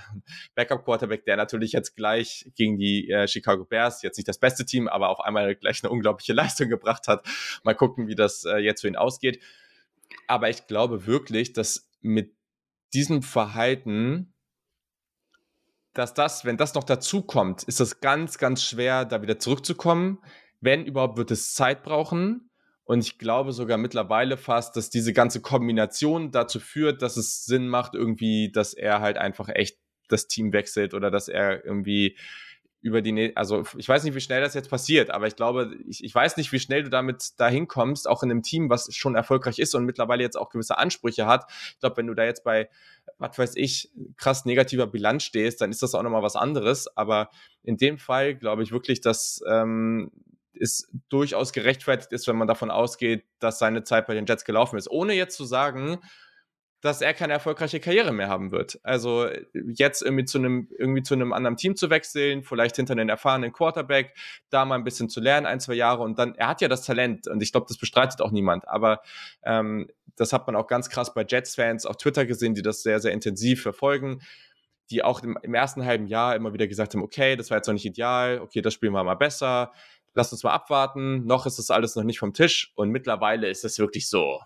[0.54, 4.64] Backup Quarterback, der natürlich jetzt gleich gegen die äh, Chicago Bears, jetzt nicht das beste
[4.64, 7.26] Team, aber auf einmal gleich eine unglaubliche Leistung gebracht hat.
[7.62, 9.42] Mal gucken, wie das äh, jetzt für ihn ausgeht.
[10.26, 12.34] Aber ich glaube wirklich, dass mit
[12.92, 14.32] diesem Verhalten,
[15.92, 20.18] dass das, wenn das noch dazu kommt, ist das ganz, ganz schwer, da wieder zurückzukommen.
[20.60, 22.50] Wenn überhaupt, wird es Zeit brauchen.
[22.84, 27.68] Und ich glaube sogar mittlerweile fast, dass diese ganze Kombination dazu führt, dass es Sinn
[27.68, 32.16] macht, irgendwie, dass er halt einfach echt das Team wechselt oder dass er irgendwie
[32.84, 36.04] über die, also ich weiß nicht, wie schnell das jetzt passiert, aber ich glaube, ich,
[36.04, 39.14] ich weiß nicht, wie schnell du damit dahin kommst, auch in einem Team, was schon
[39.14, 41.46] erfolgreich ist und mittlerweile jetzt auch gewisse Ansprüche hat.
[41.70, 42.68] Ich glaube, wenn du da jetzt bei,
[43.16, 46.94] was weiß ich, krass negativer Bilanz stehst, dann ist das auch nochmal was anderes.
[46.94, 47.30] Aber
[47.62, 50.10] in dem Fall glaube ich wirklich, dass ähm,
[50.60, 54.76] es durchaus gerechtfertigt ist, wenn man davon ausgeht, dass seine Zeit bei den Jets gelaufen
[54.76, 54.90] ist.
[54.90, 56.00] Ohne jetzt zu sagen,
[56.84, 58.78] dass er keine erfolgreiche Karriere mehr haben wird.
[58.82, 63.08] Also jetzt irgendwie zu einem, irgendwie zu einem anderen Team zu wechseln, vielleicht hinter einen
[63.08, 64.14] erfahrenen Quarterback,
[64.50, 66.82] da mal ein bisschen zu lernen, ein, zwei Jahre und dann, er hat ja das
[66.84, 69.00] Talent und ich glaube, das bestreitet auch niemand, aber
[69.44, 73.00] ähm, das hat man auch ganz krass bei Jets-Fans auf Twitter gesehen, die das sehr,
[73.00, 74.20] sehr intensiv verfolgen,
[74.90, 77.66] die auch im, im ersten halben Jahr immer wieder gesagt haben, okay, das war jetzt
[77.66, 79.72] noch nicht ideal, okay, das spielen wir mal besser,
[80.14, 83.64] lass uns mal abwarten, noch ist das alles noch nicht vom Tisch und mittlerweile ist
[83.64, 84.40] es wirklich so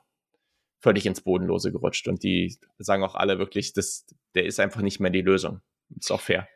[0.80, 5.00] völlig ins Bodenlose gerutscht und die sagen auch alle wirklich, das, der ist einfach nicht
[5.00, 5.60] mehr die Lösung.
[5.96, 6.48] Ist auch fair.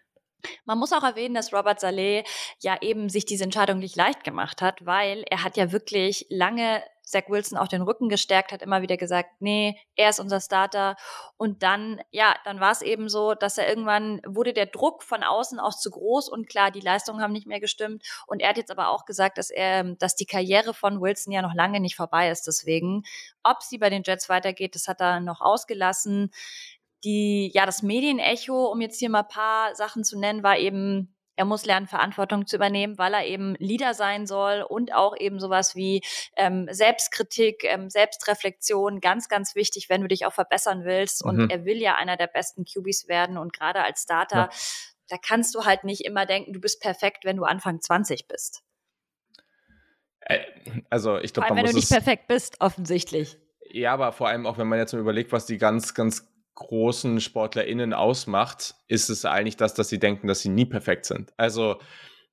[0.64, 2.24] Man muss auch erwähnen, dass Robert Saleh
[2.60, 6.82] ja eben sich diese Entscheidung nicht leicht gemacht hat, weil er hat ja wirklich lange
[7.12, 10.96] Zach Wilson auch den Rücken gestärkt, hat immer wieder gesagt, nee, er ist unser Starter.
[11.36, 15.22] Und dann, ja, dann war es eben so, dass er irgendwann wurde der Druck von
[15.22, 18.02] außen auch zu groß und klar, die Leistungen haben nicht mehr gestimmt.
[18.26, 21.42] Und er hat jetzt aber auch gesagt, dass er, dass die Karriere von Wilson ja
[21.42, 22.46] noch lange nicht vorbei ist.
[22.46, 23.04] Deswegen,
[23.42, 26.30] ob sie bei den Jets weitergeht, das hat er noch ausgelassen
[27.04, 31.44] die, ja, das Medienecho, um jetzt hier mal paar Sachen zu nennen, war eben, er
[31.44, 35.74] muss lernen, Verantwortung zu übernehmen, weil er eben Leader sein soll und auch eben sowas
[35.74, 36.02] wie
[36.36, 41.24] ähm, Selbstkritik, ähm, Selbstreflexion, ganz, ganz wichtig, wenn du dich auch verbessern willst.
[41.24, 41.30] Mhm.
[41.30, 44.50] Und er will ja einer der besten QBs werden und gerade als Starter, ja.
[45.08, 48.62] da kannst du halt nicht immer denken, du bist perfekt, wenn du Anfang 20 bist.
[50.20, 50.40] Äh,
[50.90, 53.38] also ich glaube, wenn du nicht perfekt bist, offensichtlich.
[53.70, 57.20] Ja, aber vor allem auch, wenn man jetzt mal überlegt, was die ganz, ganz großen
[57.20, 61.32] SportlerInnen ausmacht, ist es eigentlich das, dass sie denken, dass sie nie perfekt sind.
[61.36, 61.76] Also,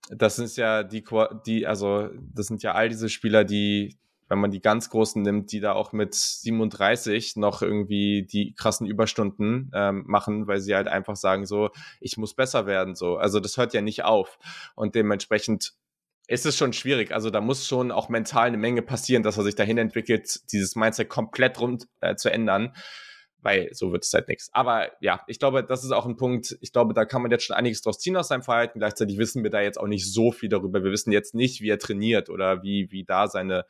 [0.10, 1.04] das ist ja die,
[1.46, 5.52] die, also, das sind ja all diese Spieler, die, wenn man die ganz Großen nimmt,
[5.52, 10.88] die da auch mit 37 noch irgendwie die krassen Überstunden ähm, machen, weil sie halt
[10.88, 13.18] einfach sagen so, ich muss besser werden, so.
[13.18, 14.38] Also, das hört ja nicht auf.
[14.76, 15.74] Und dementsprechend
[16.28, 17.12] ist es schon schwierig.
[17.12, 20.76] Also da muss schon auch mental eine Menge passieren, dass er sich dahin entwickelt, dieses
[20.76, 22.72] Mindset komplett rund äh, zu ändern
[23.42, 24.50] weil so wird es halt nichts.
[24.54, 27.46] Aber ja, ich glaube, das ist auch ein Punkt, ich glaube, da kann man jetzt
[27.46, 28.80] schon einiges draus ziehen aus seinem Verhalten.
[28.80, 30.84] Gleichzeitig wissen wir da jetzt auch nicht so viel darüber.
[30.84, 33.66] Wir wissen jetzt nicht, wie er trainiert oder wie, wie da seine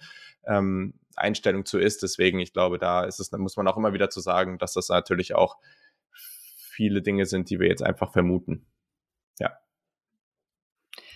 [0.45, 2.01] ähm, Einstellung zu ist.
[2.01, 4.73] Deswegen, ich glaube, da ist es, da muss man auch immer wieder zu sagen, dass
[4.73, 5.57] das natürlich auch
[6.11, 8.65] viele Dinge sind, die wir jetzt einfach vermuten.
[9.39, 9.57] Ja.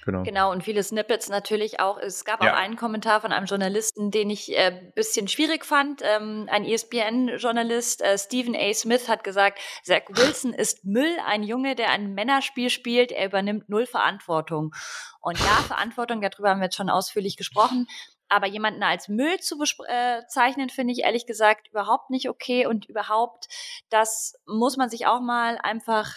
[0.06, 0.24] Genau.
[0.24, 1.98] genau, und viele Snippets natürlich auch.
[1.98, 2.52] Es gab ja.
[2.52, 6.02] auch einen Kommentar von einem Journalisten, den ich äh, bisschen schwierig fand.
[6.04, 8.74] Ähm, ein ESPN-Journalist, äh, Stephen A.
[8.74, 13.70] Smith, hat gesagt, Zach Wilson ist Müll, ein Junge, der ein Männerspiel spielt, er übernimmt
[13.70, 14.74] null Verantwortung.
[15.22, 17.88] Und ja, Verantwortung, darüber haben wir jetzt schon ausführlich gesprochen.
[18.30, 22.66] Aber jemanden als Müll zu bezeichnen, äh, finde ich ehrlich gesagt überhaupt nicht okay.
[22.66, 23.48] Und überhaupt,
[23.90, 26.14] das muss man sich auch mal einfach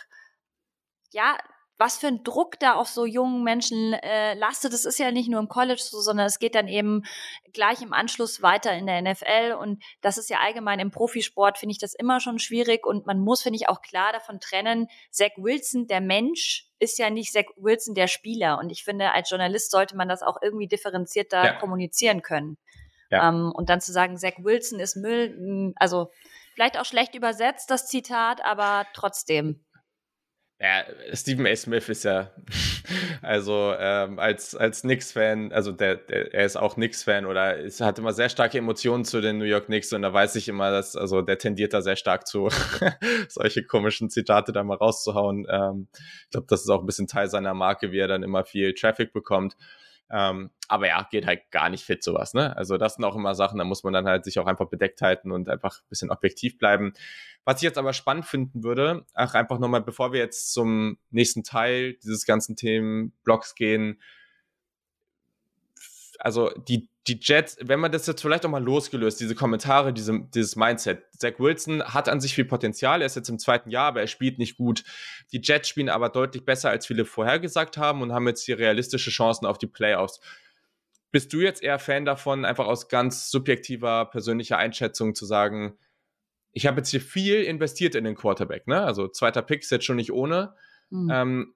[1.13, 1.37] ja,
[1.79, 4.73] was für ein Druck da auf so jungen Menschen äh, lastet.
[4.73, 7.03] Das ist ja nicht nur im College so, sondern es geht dann eben
[7.53, 9.57] gleich im Anschluss weiter in der NFL.
[9.61, 12.87] Und das ist ja allgemein im Profisport, finde ich das immer schon schwierig.
[12.87, 17.11] Und man muss, finde ich, auch klar davon trennen, Zach Wilson, der Mensch, ist ja
[17.11, 18.59] nicht Zach Wilson, der Spieler.
[18.59, 21.53] Und ich finde, als Journalist sollte man das auch irgendwie differenzierter ja.
[21.55, 22.59] kommunizieren können.
[23.11, 23.29] Ja.
[23.29, 26.11] Ähm, und dann zu sagen, Zach Wilson ist Müll, hm, also
[26.55, 29.66] vielleicht auch schlecht übersetzt, das Zitat, aber trotzdem.
[30.59, 31.55] Ja, Stephen A.
[31.55, 32.31] Smith ist ja,
[33.21, 37.99] also ähm, als, als Knicks-Fan, also der, der, er ist auch Knicks-Fan oder es hat
[37.99, 40.97] immer sehr starke Emotionen zu den New York Knicks und da weiß ich immer, dass,
[40.97, 42.49] also der tendiert da sehr stark zu,
[43.29, 45.47] solche komischen Zitate da mal rauszuhauen.
[45.51, 48.45] Ähm, ich glaube, das ist auch ein bisschen Teil seiner Marke, wie er dann immer
[48.47, 49.57] viel Traffic bekommt.
[50.11, 52.57] Ähm, aber ja, geht halt gar nicht fit sowas, ne?
[52.57, 55.01] Also das sind auch immer Sachen, da muss man dann halt sich auch einfach bedeckt
[55.03, 56.93] halten und einfach ein bisschen objektiv bleiben.
[57.45, 61.45] Was ich jetzt aber spannend finden würde, ach, einfach nochmal, bevor wir jetzt zum nächsten
[61.45, 64.01] Teil dieses ganzen Themenblocks gehen,
[66.19, 70.21] also die, die Jets, wenn man das jetzt vielleicht auch mal losgelöst, diese Kommentare, diese,
[70.35, 71.05] dieses Mindset.
[71.17, 74.07] Zach Wilson hat an sich viel Potenzial, er ist jetzt im zweiten Jahr, aber er
[74.07, 74.85] spielt nicht gut.
[75.33, 79.11] Die Jets spielen aber deutlich besser, als viele vorhergesagt haben und haben jetzt hier realistische
[79.11, 80.21] Chancen auf die Playoffs.
[81.13, 85.79] Bist du jetzt eher Fan davon, einfach aus ganz subjektiver, persönlicher Einschätzung zu sagen,
[86.53, 88.83] ich habe jetzt hier viel investiert in den Quarterback, ne?
[88.83, 90.55] Also zweiter Pick ist jetzt schon nicht ohne.
[90.91, 91.11] Mhm.
[91.13, 91.55] Ähm,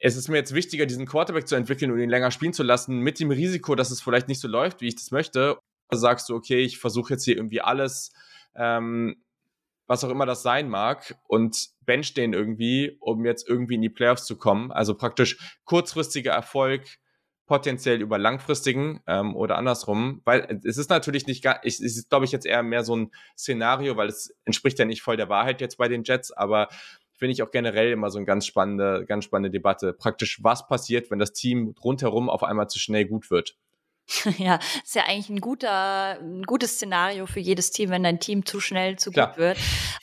[0.00, 3.00] es ist mir jetzt wichtiger, diesen Quarterback zu entwickeln und ihn länger spielen zu lassen,
[3.00, 5.58] mit dem Risiko, dass es vielleicht nicht so läuft, wie ich das möchte.
[5.88, 8.12] Also sagst du, okay, ich versuche jetzt hier irgendwie alles,
[8.54, 9.22] ähm,
[9.86, 13.90] was auch immer das sein mag, und bench den irgendwie, um jetzt irgendwie in die
[13.90, 14.72] Playoffs zu kommen.
[14.72, 16.84] Also praktisch kurzfristiger Erfolg,
[17.50, 22.24] potenziell über langfristigen ähm, oder andersrum, weil es ist natürlich nicht gar, es ist, glaube
[22.24, 25.60] ich, jetzt eher mehr so ein Szenario, weil es entspricht ja nicht voll der Wahrheit
[25.60, 26.68] jetzt bei den Jets, aber
[27.20, 29.92] finde ich auch generell immer so eine ganz spannende, ganz spannende Debatte.
[29.92, 33.56] Praktisch, was passiert, wenn das Team rundherum auf einmal zu schnell gut wird?
[34.38, 38.44] Ja, ist ja eigentlich ein guter, ein gutes Szenario für jedes Team, wenn dein Team
[38.44, 39.28] zu schnell zu Klar.
[39.28, 39.58] gut wird.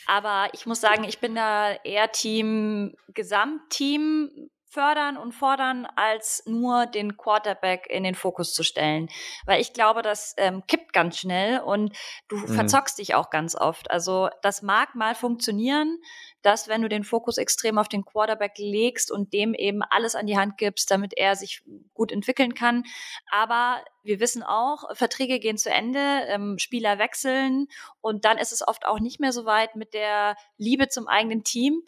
[0.05, 4.29] Aber ich muss sagen, ich bin da eher Team, Gesamtteam,
[4.77, 9.09] fördern und fordern, als nur den Quarterback in den Fokus zu stellen.
[9.47, 12.47] Weil ich glaube, das ähm, kippt ganz schnell und du mhm.
[12.53, 13.89] verzockst dich auch ganz oft.
[13.89, 15.97] Also das mag mal funktionieren,
[16.43, 20.27] dass wenn du den Fokus extrem auf den Quarterback legst und dem eben alles an
[20.27, 21.63] die Hand gibst, damit er sich
[21.95, 22.83] gut entwickeln kann.
[23.31, 27.67] Aber wir wissen auch, Verträge gehen zu Ende, ähm, Spieler wechseln
[27.99, 31.43] und dann ist es oft auch nicht mehr so weit mit der Liebe zum eigenen
[31.43, 31.81] Team.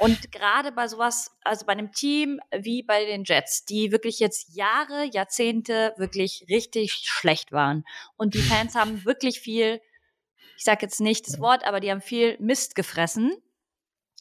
[0.00, 4.54] Und gerade bei sowas, also bei einem Team wie bei den Jets, die wirklich jetzt
[4.54, 7.84] Jahre, Jahrzehnte wirklich richtig schlecht waren.
[8.16, 9.80] Und die Fans haben wirklich viel,
[10.56, 13.32] ich sage jetzt nicht das Wort, aber die haben viel Mist gefressen.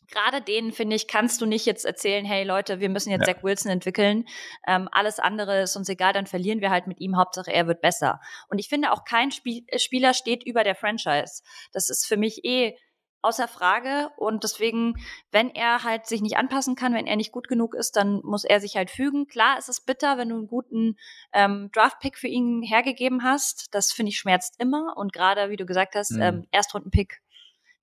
[0.09, 3.35] Gerade denen, finde ich, kannst du nicht jetzt erzählen, hey Leute, wir müssen jetzt ja.
[3.35, 4.25] Zach Wilson entwickeln.
[4.65, 7.17] Ähm, alles andere ist uns egal, dann verlieren wir halt mit ihm.
[7.17, 8.21] Hauptsache, er wird besser.
[8.49, 11.43] Und ich finde auch kein Spiel Spieler steht über der Franchise.
[11.73, 12.77] Das ist für mich eh
[13.21, 14.09] außer Frage.
[14.17, 14.95] Und deswegen,
[15.31, 18.43] wenn er halt sich nicht anpassen kann, wenn er nicht gut genug ist, dann muss
[18.43, 19.27] er sich halt fügen.
[19.27, 20.97] Klar ist es bitter, wenn du einen guten
[21.33, 23.73] ähm, Draft-Pick für ihn hergegeben hast.
[23.73, 24.95] Das finde ich schmerzt immer.
[24.95, 26.21] Und gerade, wie du gesagt hast, mhm.
[26.21, 27.21] ähm, Erstrunden-Pick.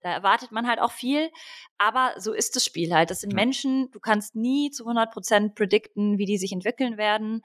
[0.04, 1.30] Da erwartet man halt auch viel,
[1.78, 3.10] aber so ist das Spiel halt.
[3.10, 3.36] Das sind ja.
[3.36, 7.42] Menschen, du kannst nie zu 100 Prozent predikten, wie die sich entwickeln werden.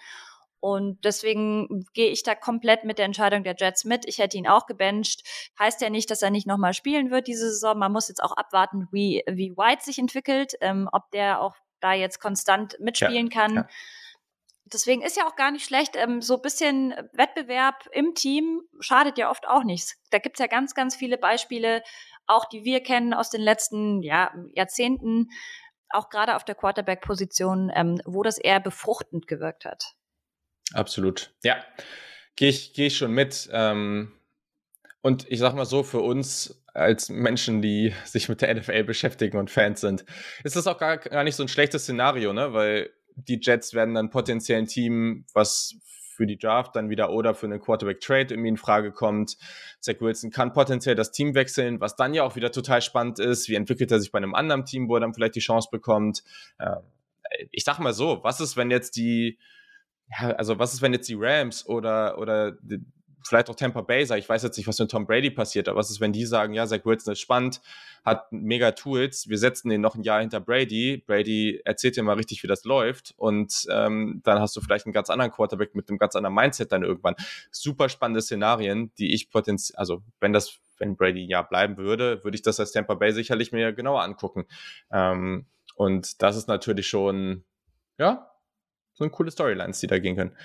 [0.61, 4.05] Und deswegen gehe ich da komplett mit der Entscheidung der Jets mit.
[4.05, 5.21] Ich hätte ihn auch gebencht.
[5.57, 7.77] Heißt ja nicht, dass er nicht nochmal spielen wird diese Saison.
[7.77, 11.93] Man muss jetzt auch abwarten, wie, wie White sich entwickelt, ähm, ob der auch da
[11.93, 13.55] jetzt konstant mitspielen ja, kann.
[13.55, 13.67] Ja.
[14.65, 15.95] Deswegen ist ja auch gar nicht schlecht.
[15.95, 19.97] Ähm, so ein bisschen Wettbewerb im Team schadet ja oft auch nichts.
[20.11, 21.83] Da gibt's ja ganz, ganz viele Beispiele,
[22.27, 25.29] auch die wir kennen aus den letzten ja, Jahrzehnten,
[25.89, 29.95] auch gerade auf der Quarterback-Position, ähm, wo das eher befruchtend gewirkt hat.
[30.73, 31.31] Absolut.
[31.43, 31.57] Ja,
[32.35, 33.49] gehe ich, geh ich schon mit.
[33.51, 34.11] Ähm,
[35.01, 39.37] und ich sag mal so, für uns als Menschen, die sich mit der NFL beschäftigen
[39.37, 40.05] und Fans sind,
[40.43, 42.53] ist das auch gar, gar nicht so ein schlechtes Szenario, ne?
[42.53, 45.75] Weil die Jets werden dann potenziell ein Team, was
[46.19, 49.37] für die Draft dann wieder oder für einen Quarterback-Trade irgendwie in Frage kommt.
[49.79, 53.47] Zach Wilson kann potenziell das Team wechseln, was dann ja auch wieder total spannend ist.
[53.47, 56.23] Wie entwickelt er sich bei einem anderen Team, wo er dann vielleicht die Chance bekommt?
[56.57, 56.75] Äh,
[57.51, 59.37] ich sag mal so, was ist, wenn jetzt die
[60.09, 62.79] ja, also was ist, wenn jetzt die Rams oder, oder die,
[63.29, 65.79] vielleicht auch Tampa Bay sagt, ich weiß jetzt nicht, was mit Tom Brady passiert, aber
[65.79, 67.61] was ist, wenn die sagen, ja, Zach Wilson ist spannend,
[68.03, 72.15] hat mega Tools, wir setzen den noch ein Jahr hinter Brady, Brady erzählt dir mal
[72.15, 75.89] richtig, wie das läuft und ähm, dann hast du vielleicht einen ganz anderen Quarterback mit
[75.89, 77.15] einem ganz anderen Mindset dann irgendwann.
[77.51, 82.35] Super spannende Szenarien, die ich potenziell, also wenn das, wenn Brady ja bleiben würde, würde
[82.35, 84.45] ich das als Tampa Bay sicherlich mir genauer angucken.
[84.91, 85.45] Ähm,
[85.75, 87.43] und das ist natürlich schon,
[87.97, 88.29] ja,
[88.99, 90.35] so eine coole Storylines, die da gehen können.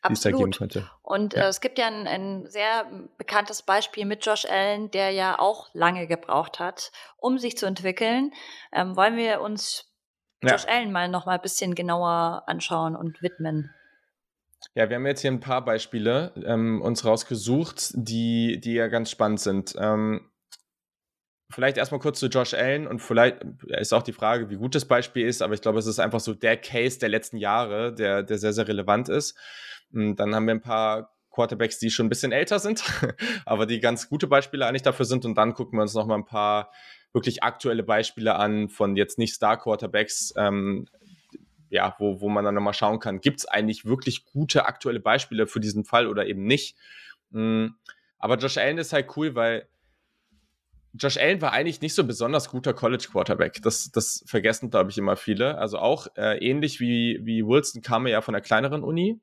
[0.00, 0.10] Absolut.
[0.10, 0.90] Die es da geben könnte.
[1.02, 1.44] Und ja.
[1.44, 2.86] äh, es gibt ja ein, ein, sehr
[3.18, 8.32] bekanntes Beispiel mit Josh Allen, der ja auch lange gebraucht hat, um sich zu entwickeln.
[8.72, 9.92] Ähm, wollen wir uns
[10.42, 10.52] ja.
[10.52, 13.70] Josh Allen mal noch mal ein bisschen genauer anschauen und widmen?
[14.74, 19.10] Ja, wir haben jetzt hier ein paar Beispiele ähm, uns rausgesucht, die, die ja ganz
[19.10, 19.74] spannend sind.
[19.78, 20.27] Ähm,
[21.50, 24.84] Vielleicht erstmal kurz zu Josh Allen und vielleicht ist auch die Frage, wie gut das
[24.84, 28.22] Beispiel ist, aber ich glaube, es ist einfach so der Case der letzten Jahre, der,
[28.22, 29.34] der sehr, sehr relevant ist.
[29.90, 32.82] Und dann haben wir ein paar Quarterbacks, die schon ein bisschen älter sind,
[33.46, 35.24] aber die ganz gute Beispiele eigentlich dafür sind.
[35.24, 36.70] Und dann gucken wir uns nochmal ein paar
[37.12, 40.86] wirklich aktuelle Beispiele an von jetzt nicht Star-Quarterbacks, ähm,
[41.70, 45.46] ja, wo, wo man dann nochmal schauen kann, gibt es eigentlich wirklich gute aktuelle Beispiele
[45.46, 46.76] für diesen Fall oder eben nicht.
[47.30, 47.68] Mm,
[48.18, 49.68] aber Josh Allen ist halt cool, weil
[50.94, 53.60] Josh Allen war eigentlich nicht so besonders guter College Quarterback.
[53.62, 55.58] Das, das vergessen, glaube ich, immer viele.
[55.58, 59.20] Also auch äh, ähnlich wie, wie Wilson kam er ja von einer kleineren Uni,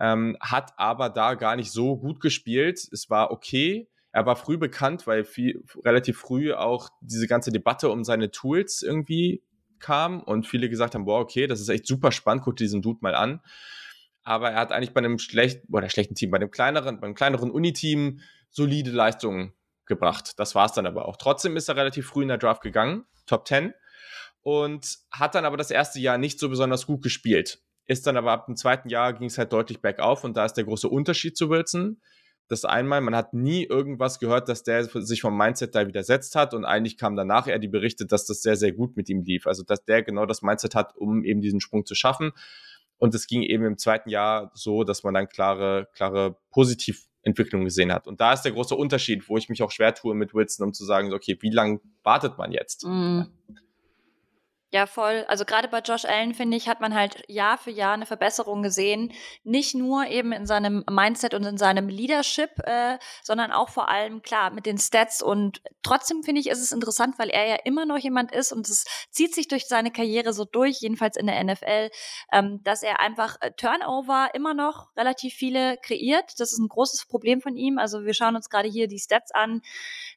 [0.00, 2.80] ähm, hat aber da gar nicht so gut gespielt.
[2.92, 3.88] Es war okay.
[4.12, 8.82] Er war früh bekannt, weil viel, relativ früh auch diese ganze Debatte um seine Tools
[8.82, 9.42] irgendwie
[9.80, 12.80] kam und viele gesagt haben, boah, okay, das ist echt super spannend, guck dir diesen
[12.80, 13.40] Dude mal an.
[14.22, 17.50] Aber er hat eigentlich bei einem schlechten, oder schlechten Team, bei einem kleineren, beim kleineren
[17.50, 19.52] Uni-Team solide Leistungen
[19.86, 20.38] gebracht.
[20.38, 21.16] Das war es dann aber auch.
[21.16, 23.74] Trotzdem ist er relativ früh in der Draft gegangen, Top 10,
[24.42, 27.60] und hat dann aber das erste Jahr nicht so besonders gut gespielt.
[27.86, 30.54] Ist dann aber ab dem zweiten Jahr ging es halt deutlich bergauf und da ist
[30.54, 32.00] der große Unterschied zu Wilson.
[32.48, 36.52] Das einmal, man hat nie irgendwas gehört, dass der sich vom Mindset da widersetzt hat
[36.52, 39.46] und eigentlich kam danach eher die Berichte, dass das sehr, sehr gut mit ihm lief.
[39.46, 42.32] Also, dass der genau das Mindset hat, um eben diesen Sprung zu schaffen.
[42.98, 47.64] Und es ging eben im zweiten Jahr so, dass man dann klare, klare positiv Entwicklung
[47.64, 48.06] gesehen hat.
[48.06, 50.72] Und da ist der große Unterschied, wo ich mich auch schwer tue mit Wilson, um
[50.72, 52.84] zu sagen, okay, wie lange wartet man jetzt?
[52.84, 53.22] Mm.
[54.74, 55.24] Ja, voll.
[55.28, 58.64] Also gerade bei Josh Allen, finde ich, hat man halt Jahr für Jahr eine Verbesserung
[58.64, 59.12] gesehen.
[59.44, 64.22] Nicht nur eben in seinem Mindset und in seinem Leadership, äh, sondern auch vor allem,
[64.22, 65.22] klar, mit den Stats.
[65.22, 68.68] Und trotzdem finde ich, ist es interessant, weil er ja immer noch jemand ist und
[68.68, 71.90] es zieht sich durch seine Karriere so durch, jedenfalls in der NFL,
[72.32, 76.32] ähm, dass er einfach äh, Turnover immer noch relativ viele kreiert.
[76.38, 77.78] Das ist ein großes Problem von ihm.
[77.78, 79.62] Also wir schauen uns gerade hier die Stats an.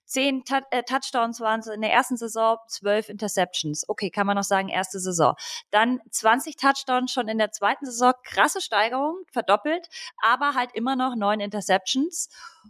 [0.07, 3.87] Zehn T äh, Touchdowns waren es in der ersten Saison, zwölf Interceptions.
[3.89, 5.35] Okay, kann man noch sagen, erste Saison.
[5.69, 9.89] Dann 20 Touchdowns schon in der zweiten Saison, krasse Steigerung, verdoppelt,
[10.23, 12.29] aber halt immer noch neun Interceptions.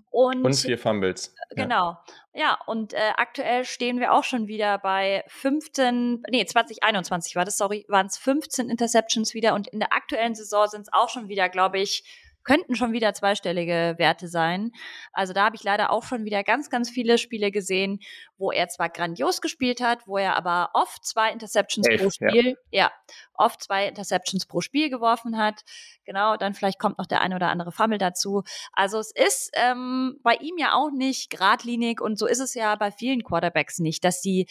[0.09, 1.35] Und, und vier Fumbles.
[1.51, 1.97] Genau.
[2.33, 7.45] Ja, ja und äh, aktuell stehen wir auch schon wieder bei 15, nee, 2021 war
[7.45, 11.09] das, sorry, waren es 15 Interceptions wieder und in der aktuellen Saison sind es auch
[11.09, 12.03] schon wieder, glaube ich,
[12.47, 14.71] könnten schon wieder zweistellige Werte sein.
[15.11, 17.99] Also da habe ich leider auch schon wieder ganz, ganz viele Spiele gesehen,
[18.37, 22.57] wo er zwar grandios gespielt hat, wo er aber oft zwei Interceptions Elf, pro Spiel,
[22.71, 22.85] ja.
[22.85, 22.91] ja,
[23.33, 25.61] oft zwei Interceptions pro Spiel geworfen hat.
[26.05, 28.43] Genau, dann vielleicht kommt noch der eine oder andere Fummel dazu.
[28.71, 32.75] Also es ist ähm, bei ihm ja auch nicht geradlinig und so ist es ja
[32.75, 34.47] bei vielen Quarterbacks nicht, dass sie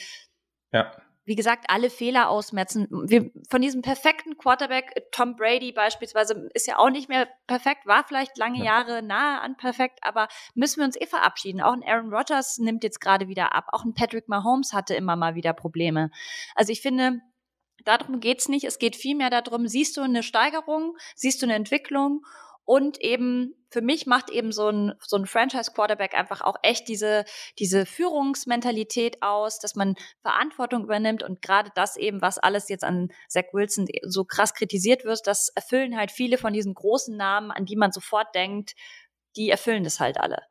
[0.71, 0.93] ja
[1.27, 2.87] wie gesagt, alle Fehler ausmetzen.
[2.91, 8.05] Wir, von diesem perfekten Quarterback, Tom Brady beispielsweise, ist ja auch nicht mehr perfekt, war
[8.07, 8.65] vielleicht lange ja.
[8.65, 11.61] Jahre nahe an perfekt, aber müssen wir uns eh verabschieden.
[11.61, 13.67] Auch ein Aaron Rodgers nimmt jetzt gerade wieder ab.
[13.73, 16.11] Auch ein Patrick Mahomes hatte immer mal wieder Probleme.
[16.55, 17.21] Also ich finde,
[17.85, 18.65] darum geht's nicht.
[18.65, 22.25] Es geht vielmehr darum, siehst du eine Steigerung, siehst du eine Entwicklung
[22.67, 27.25] und eben für mich macht eben so ein, so ein Franchise-Quarterback einfach auch echt diese,
[27.59, 33.09] diese Führungsmentalität aus, dass man Verantwortung übernimmt und gerade das eben, was alles jetzt an
[33.29, 37.67] Zach Wilson so krass kritisiert wird, das erfüllen halt viele von diesen großen Namen, an
[37.67, 38.75] die man sofort denkt,
[39.37, 40.43] die erfüllen das halt alle.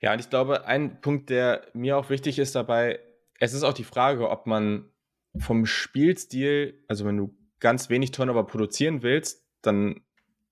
[0.00, 2.98] Ja, und ich glaube, ein Punkt, der mir auch wichtig ist dabei,
[3.38, 4.90] es ist auch die Frage, ob man
[5.38, 10.04] vom Spielstil, also wenn du ganz wenig Turnover produzieren willst, dann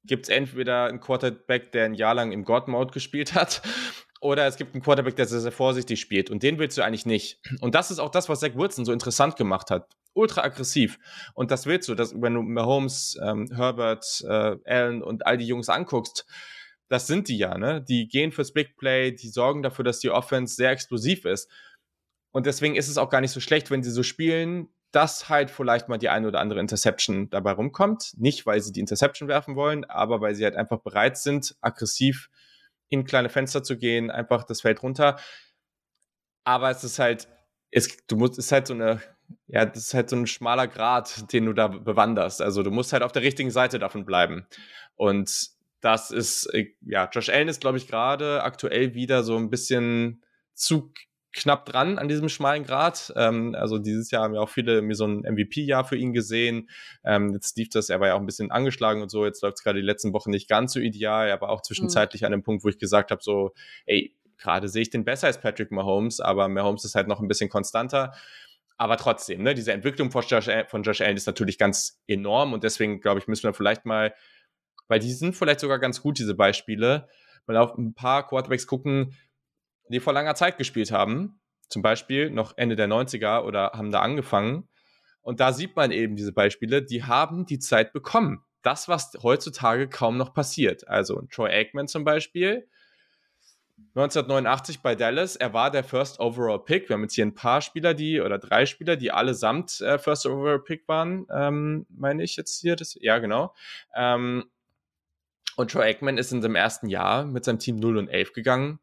[0.04, 3.62] gibt es entweder einen Quarterback, der ein Jahr lang im God-Mode gespielt hat,
[4.20, 6.30] oder es gibt einen Quarterback, der sehr, sehr vorsichtig spielt.
[6.30, 7.40] Und den willst du eigentlich nicht.
[7.60, 9.88] Und das ist auch das, was Zach Wilson so interessant gemacht hat.
[10.12, 10.98] Ultra aggressiv.
[11.34, 15.46] Und das willst du, dass, wenn du Mahomes, ähm, Herbert, äh, Allen und all die
[15.46, 16.26] Jungs anguckst,
[16.88, 17.80] das sind die ja, ne?
[17.80, 21.48] Die gehen fürs Big Play, die sorgen dafür, dass die Offense sehr explosiv ist.
[22.32, 25.50] Und deswegen ist es auch gar nicht so schlecht, wenn sie so spielen, dass halt
[25.50, 28.12] vielleicht mal die eine oder andere Interception dabei rumkommt.
[28.16, 32.29] Nicht, weil sie die Interception werfen wollen, aber weil sie halt einfach bereit sind, aggressiv
[32.88, 35.18] in kleine Fenster zu gehen, einfach das Feld runter.
[36.44, 37.29] Aber es ist halt,
[37.70, 39.00] es, du musst, es ist halt so eine,
[39.46, 42.42] ja, das ist halt so ein schmaler Grad, den du da bewanderst.
[42.42, 44.46] Also du musst halt auf der richtigen Seite davon bleiben.
[44.96, 45.50] Und
[45.81, 50.22] das ist, äh, ja, Josh Allen ist, glaube ich, gerade aktuell wieder so ein bisschen
[50.55, 50.92] zu
[51.32, 53.12] knapp dran an diesem schmalen Grad.
[53.16, 56.68] Ähm, also dieses Jahr haben ja auch viele mir so ein MVP-Jahr für ihn gesehen.
[57.04, 59.24] Ähm, jetzt lief das, er war ja auch ein bisschen angeschlagen und so.
[59.24, 61.28] Jetzt läuft es gerade die letzten Wochen nicht ganz so ideal.
[61.28, 62.26] Er war auch zwischenzeitlich mhm.
[62.26, 63.52] an einem Punkt, wo ich gesagt habe, so,
[63.86, 67.28] ey, gerade sehe ich den besser als Patrick Mahomes, aber Mahomes ist halt noch ein
[67.28, 68.12] bisschen konstanter.
[68.76, 72.64] Aber trotzdem, ne, diese Entwicklung von Josh, von Josh Allen ist natürlich ganz enorm und
[72.64, 74.14] deswegen, glaube ich, müssen wir vielleicht mal,
[74.88, 77.06] weil die sind vielleicht sogar ganz gut, diese Beispiele,
[77.46, 79.14] mal auf ein paar Quarterbacks gucken,
[79.90, 84.00] die vor langer Zeit gespielt haben, zum Beispiel noch Ende der 90er oder haben da
[84.00, 84.68] angefangen.
[85.22, 88.44] Und da sieht man eben diese Beispiele, die haben die Zeit bekommen.
[88.62, 90.88] Das, was heutzutage kaum noch passiert.
[90.88, 92.68] Also Troy Aikman zum Beispiel,
[93.94, 96.88] 1989 bei Dallas, er war der First Overall Pick.
[96.88, 100.26] Wir haben jetzt hier ein paar Spieler, die, oder drei Spieler, die allesamt äh, First
[100.26, 102.76] Overall Pick waren, ähm, meine ich jetzt hier.
[102.76, 103.55] Das, ja, genau.
[103.94, 104.44] Ähm,
[105.57, 108.79] und Troy Aikman ist in seinem ersten Jahr mit seinem Team 0 und 11 gegangen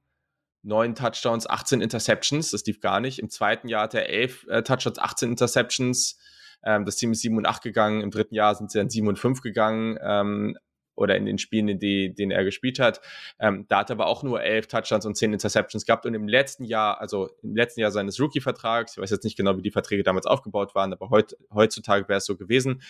[0.68, 2.52] neun Touchdowns, 18 Interceptions.
[2.52, 3.20] Das lief gar nicht.
[3.20, 6.20] Im zweiten Jahr hat er elf äh, Touchdowns, 18 Interceptions.
[6.64, 8.02] Ähm, das Team ist 7 und 8 gegangen.
[8.02, 9.98] Im dritten Jahr sind sie dann 7 und 5 gegangen.
[10.02, 10.58] Ähm,
[10.96, 13.02] oder in den Spielen, in die, denen er gespielt hat.
[13.40, 16.06] Ähm, da hat er aber auch nur elf Touchdowns und zehn Interceptions gehabt.
[16.06, 19.56] Und im letzten Jahr, also im letzten Jahr seines Rookie-Vertrags, ich weiß jetzt nicht genau,
[19.58, 22.82] wie die Verträge damals aufgebaut waren, aber heut, heutzutage wäre es so gewesen.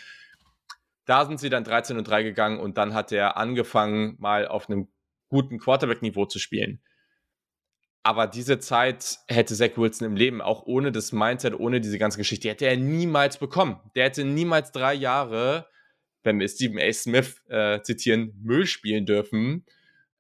[1.05, 4.69] Da sind sie dann 13 und 3 gegangen und dann hat er angefangen, mal auf
[4.69, 4.87] einem
[5.27, 6.81] guten Quarterback-Niveau zu spielen.
[8.07, 12.17] Aber diese Zeit hätte Zach Wilson im Leben, auch ohne das Mindset, ohne diese ganze
[12.17, 13.81] Geschichte, hätte er niemals bekommen.
[13.97, 15.67] Der hätte niemals drei Jahre,
[16.23, 16.93] wenn wir Stephen A.
[16.93, 19.65] Smith äh, zitieren, Müll spielen dürfen,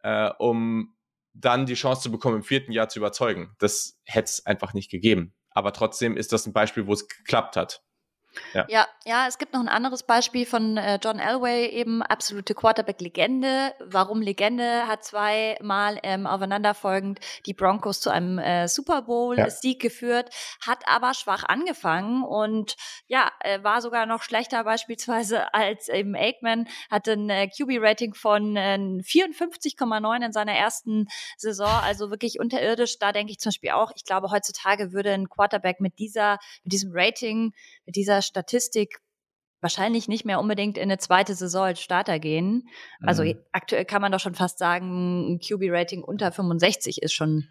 [0.03, 0.97] äh, um
[1.33, 3.55] dann die Chance zu bekommen, im vierten Jahr zu überzeugen.
[3.57, 5.33] Das hätte es einfach nicht gegeben.
[5.51, 7.85] Aber trotzdem ist das ein Beispiel, wo es geklappt hat.
[8.53, 8.65] Ja.
[8.69, 13.73] ja, ja, es gibt noch ein anderes Beispiel von äh, John Elway, eben absolute Quarterback-Legende.
[13.79, 14.87] Warum Legende?
[14.87, 19.89] Hat zweimal ähm, aufeinanderfolgend die Broncos zu einem äh, Super Bowl-Sieg ja.
[19.89, 20.29] geführt,
[20.65, 22.75] hat aber schwach angefangen und
[23.07, 28.55] ja, äh, war sogar noch schlechter beispielsweise als eben Aikman, hatte ein äh, QB-Rating von
[28.55, 32.99] äh, 54,9 in seiner ersten Saison, also wirklich unterirdisch.
[32.99, 36.73] Da denke ich zum Beispiel auch, ich glaube, heutzutage würde ein Quarterback mit dieser, mit
[36.73, 37.53] diesem Rating,
[37.85, 38.99] mit dieser Statistik
[39.61, 42.67] wahrscheinlich nicht mehr unbedingt in eine zweite Saison als Starter gehen.
[43.01, 43.39] Also mhm.
[43.51, 47.47] aktuell kann man doch schon fast sagen, ein QB-Rating unter 65 ist schon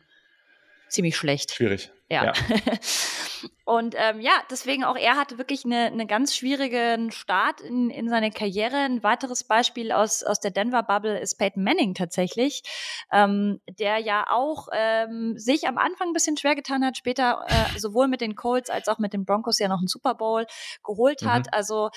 [0.88, 1.52] ziemlich schlecht.
[1.52, 1.90] Schwierig.
[2.08, 2.26] Ja.
[2.26, 2.32] ja.
[3.64, 8.08] und ähm, ja, deswegen auch er hatte wirklich eine, eine ganz schwierigen Start in, in
[8.08, 8.76] seine Karriere.
[8.76, 12.62] Ein weiteres Beispiel aus, aus der Denver Bubble ist Peyton Manning tatsächlich,
[13.12, 17.78] ähm, der ja auch ähm, sich am Anfang ein bisschen schwer getan hat, später äh,
[17.78, 20.46] sowohl mit den Colts als auch mit den Broncos ja noch einen Super Bowl
[20.84, 21.46] geholt hat.
[21.46, 21.52] Mhm.
[21.52, 21.90] Also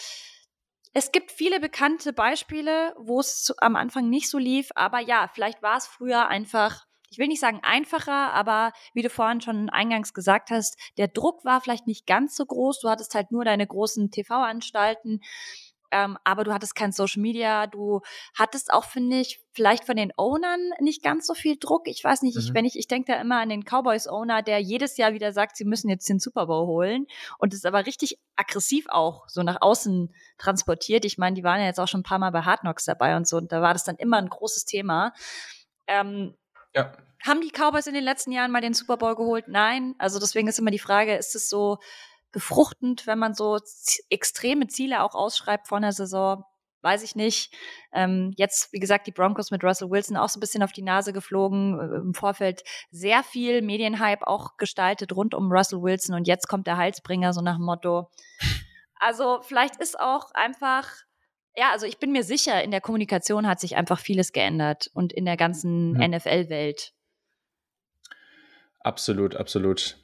[0.93, 5.61] es gibt viele bekannte Beispiele, wo es am Anfang nicht so lief, aber ja, vielleicht
[5.61, 10.13] war es früher einfach ich will nicht sagen einfacher, aber wie du vorhin schon eingangs
[10.13, 12.79] gesagt hast, der Druck war vielleicht nicht ganz so groß.
[12.79, 15.21] Du hattest halt nur deine großen TV-Anstalten.
[15.91, 18.01] Ähm, aber du hattest kein Social Media, du
[18.37, 21.87] hattest auch, finde ich, vielleicht von den Ownern nicht ganz so viel Druck.
[21.87, 22.41] Ich weiß nicht, mhm.
[22.41, 25.57] ich, wenn ich, ich denke da immer an den Cowboys-Owner, der jedes Jahr wieder sagt,
[25.57, 27.07] sie müssen jetzt den Super Bowl holen
[27.39, 31.05] und es aber richtig aggressiv auch so nach außen transportiert.
[31.05, 33.15] Ich meine, die waren ja jetzt auch schon ein paar Mal bei Hard Knocks dabei
[33.15, 35.13] und so, und da war das dann immer ein großes Thema.
[35.87, 36.35] Ähm,
[36.75, 36.91] ja.
[37.25, 39.45] Haben die Cowboys in den letzten Jahren mal den Super Bowl geholt?
[39.47, 39.95] Nein.
[39.97, 41.77] Also deswegen ist immer die Frage, ist es so
[42.31, 43.59] befruchtend, wenn man so
[44.09, 46.43] extreme Ziele auch ausschreibt vor einer Saison?
[46.81, 47.53] Weiß ich nicht.
[47.91, 50.81] Ähm, jetzt, wie gesagt, die Broncos mit Russell Wilson auch so ein bisschen auf die
[50.81, 51.77] Nase geflogen.
[51.77, 56.15] Äh, Im Vorfeld sehr viel Medienhype auch gestaltet rund um Russell Wilson.
[56.15, 58.09] Und jetzt kommt der Heilsbringer, so nach dem Motto.
[59.01, 60.89] Also vielleicht ist auch einfach
[61.55, 65.13] ja, also ich bin mir sicher, in der Kommunikation hat sich einfach vieles geändert und
[65.13, 66.07] in der ganzen ja.
[66.07, 66.93] NFL-Welt.
[68.79, 69.98] Absolut, absolut.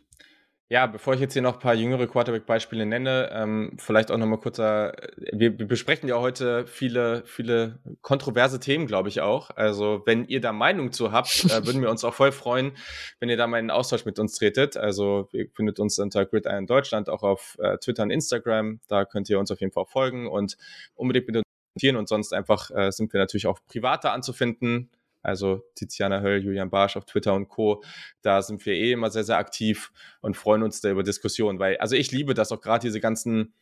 [0.68, 4.40] Ja, bevor ich jetzt hier noch ein paar jüngere Quarterback-Beispiele nenne, ähm, vielleicht auch nochmal
[4.40, 9.52] kurzer, wir, wir, besprechen ja heute viele, viele kontroverse Themen, glaube ich auch.
[9.52, 12.72] Also wenn ihr da Meinung zu habt, äh, würden wir uns auch voll freuen,
[13.20, 14.76] wenn ihr da mal in Austausch mit uns tretet.
[14.76, 18.80] Also ihr findet uns unter Gridiron Deutschland auch auf äh, Twitter und Instagram.
[18.88, 20.58] Da könnt ihr uns auf jeden Fall folgen und
[20.96, 21.46] unbedingt mit uns
[21.84, 24.90] und sonst einfach äh, sind wir natürlich auch privater anzufinden
[25.26, 27.84] also Tiziana Höll, Julian Barsch auf Twitter und Co.
[28.22, 31.78] Da sind wir eh immer sehr, sehr aktiv und freuen uns da über Diskussionen, weil,
[31.78, 33.54] also ich liebe das auch gerade diese ganzen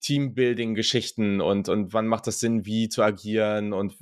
[0.00, 3.96] Teambuilding-Geschichten und, und wann macht das Sinn, wie zu agieren und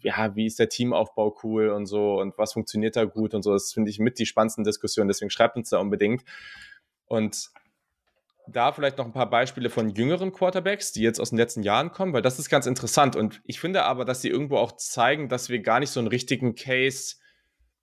[0.00, 3.52] ja, wie ist der Teamaufbau cool und so und was funktioniert da gut und so.
[3.52, 6.22] Das finde ich mit die spannendsten Diskussionen, deswegen schreibt uns da unbedingt.
[7.06, 7.50] Und
[8.52, 11.92] da vielleicht noch ein paar Beispiele von jüngeren Quarterbacks, die jetzt aus den letzten Jahren
[11.92, 13.16] kommen, weil das ist ganz interessant.
[13.16, 16.08] Und ich finde aber, dass sie irgendwo auch zeigen, dass wir gar nicht so einen
[16.08, 17.16] richtigen Case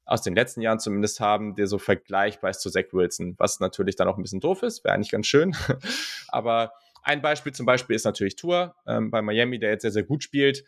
[0.06, 3.96] aus den letzten Jahren zumindest haben, der so vergleichbar ist zu Zach Wilson, was natürlich
[3.96, 5.56] dann auch ein bisschen doof ist, wäre eigentlich ganz schön.
[6.28, 10.04] aber ein Beispiel zum Beispiel ist natürlich Tour ähm, bei Miami, der jetzt sehr, sehr
[10.04, 10.64] gut spielt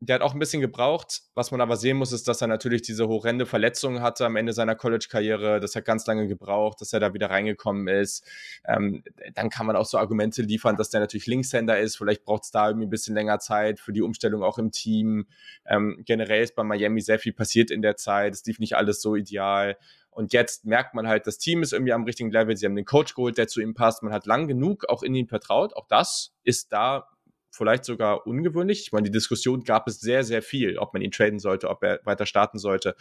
[0.00, 1.22] der hat auch ein bisschen gebraucht.
[1.34, 4.52] Was man aber sehen muss, ist, dass er natürlich diese horrende Verletzung hatte am Ende
[4.52, 5.58] seiner College-Karriere.
[5.58, 8.24] Das hat ganz lange gebraucht, dass er da wieder reingekommen ist.
[8.64, 9.02] Ähm,
[9.34, 11.96] dann kann man auch so Argumente liefern, dass der natürlich Linkshänder ist.
[11.96, 15.26] Vielleicht braucht es da irgendwie ein bisschen länger Zeit für die Umstellung auch im Team.
[15.66, 18.34] Ähm, generell ist bei Miami sehr viel passiert in der Zeit.
[18.34, 19.76] Es lief nicht alles so ideal.
[20.10, 22.56] Und jetzt merkt man halt, das Team ist irgendwie am richtigen Level.
[22.56, 24.02] Sie haben den Coach geholt, der zu ihm passt.
[24.02, 25.74] Man hat lang genug auch in ihn vertraut.
[25.76, 27.08] Auch das ist da
[27.58, 28.80] vielleicht sogar ungewöhnlich.
[28.82, 31.82] Ich meine, die Diskussion gab es sehr, sehr viel, ob man ihn traden sollte, ob
[31.82, 32.96] er weiter starten sollte.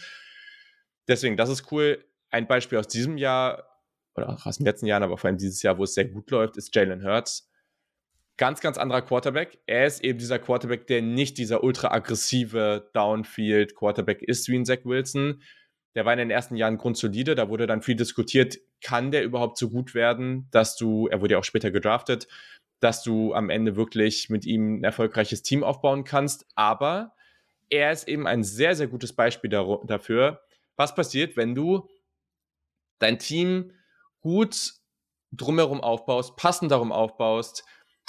[1.08, 2.04] Deswegen, das ist cool.
[2.30, 3.64] Ein Beispiel aus diesem Jahr
[4.16, 6.30] oder auch aus den letzten Jahren, aber vor allem dieses Jahr, wo es sehr gut
[6.32, 7.50] läuft, ist Jalen Hurts.
[8.38, 9.60] Ganz, ganz anderer Quarterback.
[9.66, 14.80] Er ist eben dieser Quarterback, der nicht dieser ultra aggressive Downfield-Quarterback ist wie ein Zach
[14.84, 15.42] Wilson.
[15.96, 17.34] Der war in den ersten Jahren grundsolide.
[17.34, 21.34] Da wurde dann viel diskutiert, kann der überhaupt so gut werden, dass du, er wurde
[21.34, 22.28] ja auch später gedraftet,
[22.80, 26.46] dass du am Ende wirklich mit ihm ein erfolgreiches Team aufbauen kannst.
[26.56, 27.14] Aber
[27.70, 30.42] er ist eben ein sehr, sehr gutes Beispiel dafür,
[30.76, 31.90] was passiert, wenn du
[33.00, 33.74] dein Team
[34.22, 34.74] gut
[35.32, 37.66] drumherum aufbaust, passend darum aufbaust.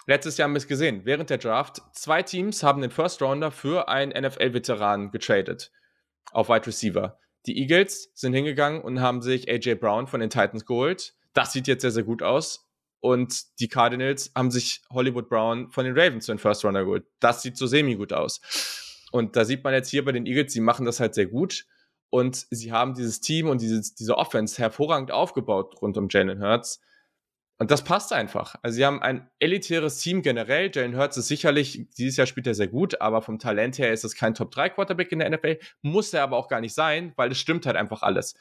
[0.07, 3.51] Letztes Jahr haben wir es gesehen, während der Draft, zwei Teams haben den First Rounder
[3.51, 5.71] für einen NFL-Veteran getradet
[6.33, 7.19] auf Wide Receiver.
[7.47, 11.15] Die Eagles sind hingegangen und haben sich AJ Brown von den Titans geholt.
[11.35, 12.68] Das sieht jetzt sehr, sehr gut aus.
[13.01, 17.07] Und die Cardinals haben sich Hollywood Brown von den Ravens zu den First Runner geholt.
[17.21, 18.41] Das sieht so semi gut aus.
[19.13, 21.65] Und da sieht man jetzt hier bei den Eagles, sie machen das halt sehr gut.
[22.11, 26.81] Und sie haben dieses Team und dieses, diese Offense hervorragend aufgebaut rund um Jalen Hurts.
[27.59, 28.55] und das passt einfach.
[28.63, 30.71] Also sie haben ein elitäres Team generell.
[30.73, 34.05] Jalen Hurts ist sicherlich, dieses Jahr spielt er sehr gut, aber vom Talent her ist
[34.05, 35.59] es kein Top-3-Quarterback in der NFL.
[35.83, 38.35] Muss er aber auch gar nicht sein, weil es stimmt halt einfach alles.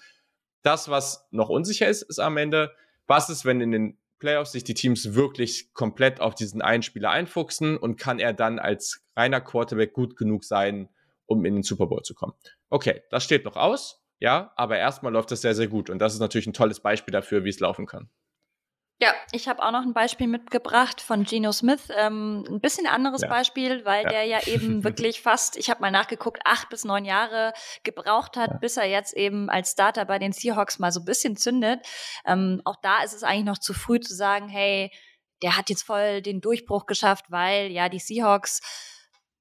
[0.64, 2.74] Das, was noch unsicher ist, ist am Ende,
[3.06, 7.12] was ist, wenn in den Playoffs sich die Teams wirklich komplett auf diesen einen Spieler
[7.12, 10.90] einfuchsen und kann er dann als reiner Quarterback gut genug sein,
[11.26, 12.34] um in den Super Bowl zu kommen.
[12.70, 16.14] Okay, das steht noch aus, ja, aber erstmal läuft das sehr, sehr gut und das
[16.14, 18.10] ist natürlich ein tolles Beispiel dafür, wie es laufen kann.
[19.00, 21.90] Ja, ich habe auch noch ein Beispiel mitgebracht von Geno Smith.
[21.96, 23.28] Ähm, ein bisschen anderes ja.
[23.28, 24.10] Beispiel, weil ja.
[24.10, 28.52] der ja eben wirklich fast, ich habe mal nachgeguckt, acht bis neun Jahre gebraucht hat,
[28.52, 28.58] ja.
[28.58, 31.86] bis er jetzt eben als Starter bei den Seahawks mal so ein bisschen zündet.
[32.26, 34.92] Ähm, auch da ist es eigentlich noch zu früh zu sagen, hey,
[35.44, 38.62] der hat jetzt voll den Durchbruch geschafft, weil ja die Seahawks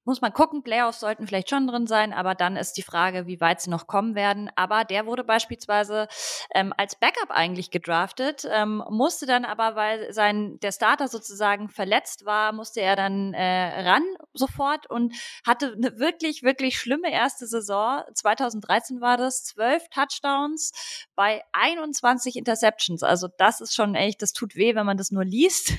[0.07, 3.41] muss man gucken, Playoffs sollten vielleicht schon drin sein, aber dann ist die Frage, wie
[3.41, 4.49] weit sie noch kommen werden.
[4.55, 6.07] Aber der wurde beispielsweise
[6.55, 12.25] ähm, als Backup eigentlich gedraftet, ähm, musste dann aber, weil sein der Starter sozusagen verletzt
[12.25, 15.13] war, musste er dann äh, ran sofort und
[15.45, 18.03] hatte eine wirklich, wirklich schlimme erste Saison.
[18.15, 20.73] 2013 war das, zwölf Touchdowns
[21.17, 23.03] bei 21 Interceptions.
[23.03, 25.73] Also das ist schon echt, das tut weh, wenn man das nur liest.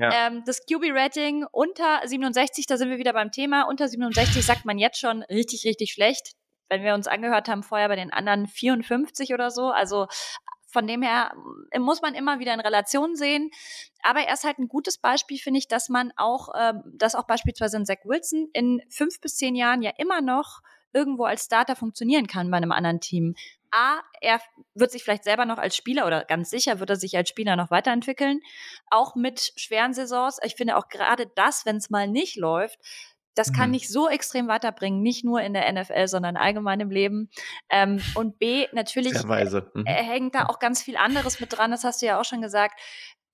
[0.00, 0.28] Ja.
[0.28, 3.64] Ähm, das QB-Rating unter 67, da sind wir wieder beim Thema.
[3.64, 6.32] Unter 67 sagt man jetzt schon richtig, richtig schlecht.
[6.70, 9.70] Wenn wir uns angehört haben, vorher bei den anderen 54 oder so.
[9.70, 10.06] Also
[10.68, 11.32] von dem her
[11.70, 13.50] äh, muss man immer wieder in Relation sehen.
[14.02, 17.26] Aber er ist halt ein gutes Beispiel, finde ich, dass man auch, äh, dass auch
[17.26, 20.60] beispielsweise ein Zach Wilson in fünf bis zehn Jahren ja immer noch
[20.92, 23.34] irgendwo als Starter funktionieren kann bei einem anderen Team.
[23.70, 24.40] A, er
[24.74, 27.56] wird sich vielleicht selber noch als Spieler oder ganz sicher wird er sich als Spieler
[27.56, 28.40] noch weiterentwickeln,
[28.90, 30.38] auch mit schweren Saisons.
[30.42, 32.78] Ich finde auch gerade das, wenn es mal nicht läuft,
[33.34, 33.72] das kann mhm.
[33.72, 37.30] nicht so extrem weiterbringen, nicht nur in der NFL, sondern allgemein im Leben.
[37.68, 39.14] Ähm, und B, natürlich
[39.74, 39.86] mhm.
[39.86, 42.80] hängt da auch ganz viel anderes mit dran, das hast du ja auch schon gesagt.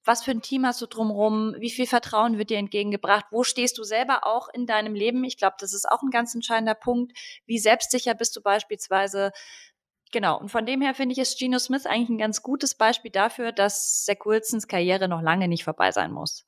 [0.04, 1.56] Was für ein Team hast du drumherum?
[1.58, 3.24] Wie viel Vertrauen wird dir entgegengebracht?
[3.32, 5.24] Wo stehst du selber auch in deinem Leben?
[5.24, 7.12] Ich glaube, das ist auch ein ganz entscheidender Punkt.
[7.44, 9.32] Wie selbstsicher bist du beispielsweise?
[10.12, 13.10] Genau, und von dem her finde ich, ist Geno Smith eigentlich ein ganz gutes Beispiel
[13.10, 16.46] dafür, dass Zach Wilsons Karriere noch lange nicht vorbei sein muss.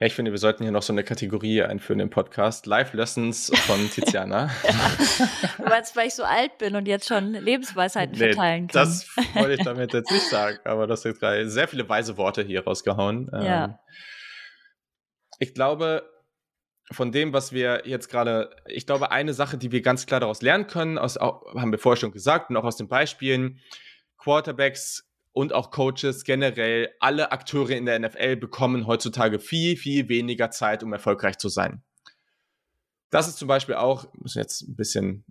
[0.00, 2.66] Ja, ich finde, wir sollten hier noch so eine Kategorie einführen im Podcast.
[2.66, 4.48] Live Lessons von Tiziana.
[4.62, 5.28] ja.
[5.58, 8.84] Weil weil ich so alt bin und jetzt schon Lebensweisheiten nee, verteilen kann.
[8.84, 12.42] Das wollte ich damit jetzt nicht sagen, aber das sind gerade sehr viele weise Worte
[12.42, 13.28] hier rausgehauen.
[13.32, 13.64] Ja.
[13.64, 13.74] Ähm,
[15.40, 16.08] ich glaube,
[16.90, 20.42] von dem, was wir jetzt gerade, ich glaube, eine Sache, die wir ganz klar daraus
[20.42, 23.60] lernen können, aus, haben wir vorher schon gesagt und auch aus den Beispielen,
[24.16, 30.50] Quarterbacks und auch Coaches generell, alle Akteure in der NFL bekommen heutzutage viel, viel weniger
[30.50, 31.82] Zeit, um erfolgreich zu sein.
[33.10, 35.24] Das ist zum Beispiel auch, müssen jetzt ein bisschen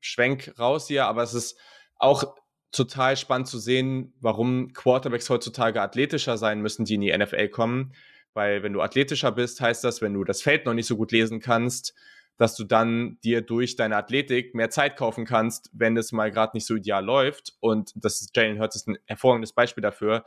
[0.00, 1.58] Schwenk raus hier, aber es ist
[1.96, 2.36] auch
[2.72, 7.94] total spannend zu sehen, warum Quarterbacks heutzutage athletischer sein müssen, die in die NFL kommen
[8.34, 11.12] weil wenn du athletischer bist, heißt das, wenn du das Feld noch nicht so gut
[11.12, 11.94] lesen kannst,
[12.36, 16.56] dass du dann dir durch deine Athletik mehr Zeit kaufen kannst, wenn es mal gerade
[16.56, 17.54] nicht so ideal läuft.
[17.60, 20.24] Und das ist Jalen Hurts ist ein hervorragendes Beispiel dafür.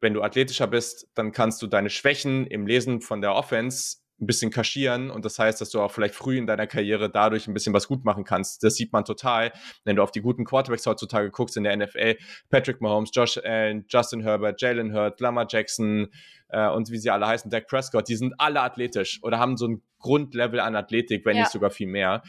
[0.00, 4.26] Wenn du athletischer bist, dann kannst du deine Schwächen im Lesen von der Offense ein
[4.26, 7.54] bisschen kaschieren und das heißt, dass du auch vielleicht früh in deiner Karriere dadurch ein
[7.54, 8.62] bisschen was gut machen kannst.
[8.62, 9.52] Das sieht man total,
[9.84, 12.16] wenn du auf die guten Quarterbacks heutzutage guckst in der NFL.
[12.50, 16.08] Patrick Mahomes, Josh Allen, Justin Herbert, Jalen Hurt, Lamar Jackson
[16.48, 19.68] äh, und wie sie alle heißen, Dak Prescott, die sind alle athletisch oder haben so
[19.68, 21.42] ein Grundlevel an Athletik, wenn ja.
[21.42, 22.22] nicht sogar viel mehr.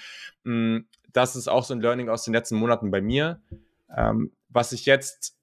[0.44, 0.80] Mm,
[1.14, 3.42] das ist auch so ein Learning aus den letzten Monaten bei mir.
[3.96, 5.38] Ähm, was ich jetzt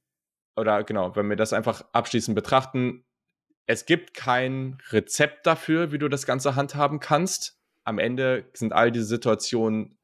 [0.59, 3.05] oder genau, wenn wir das einfach abschließend betrachten,
[3.69, 7.61] es gibt kein Rezept dafür, wie du das Ganze handhaben kannst.
[7.85, 9.99] Am Ende sind all diese Situationen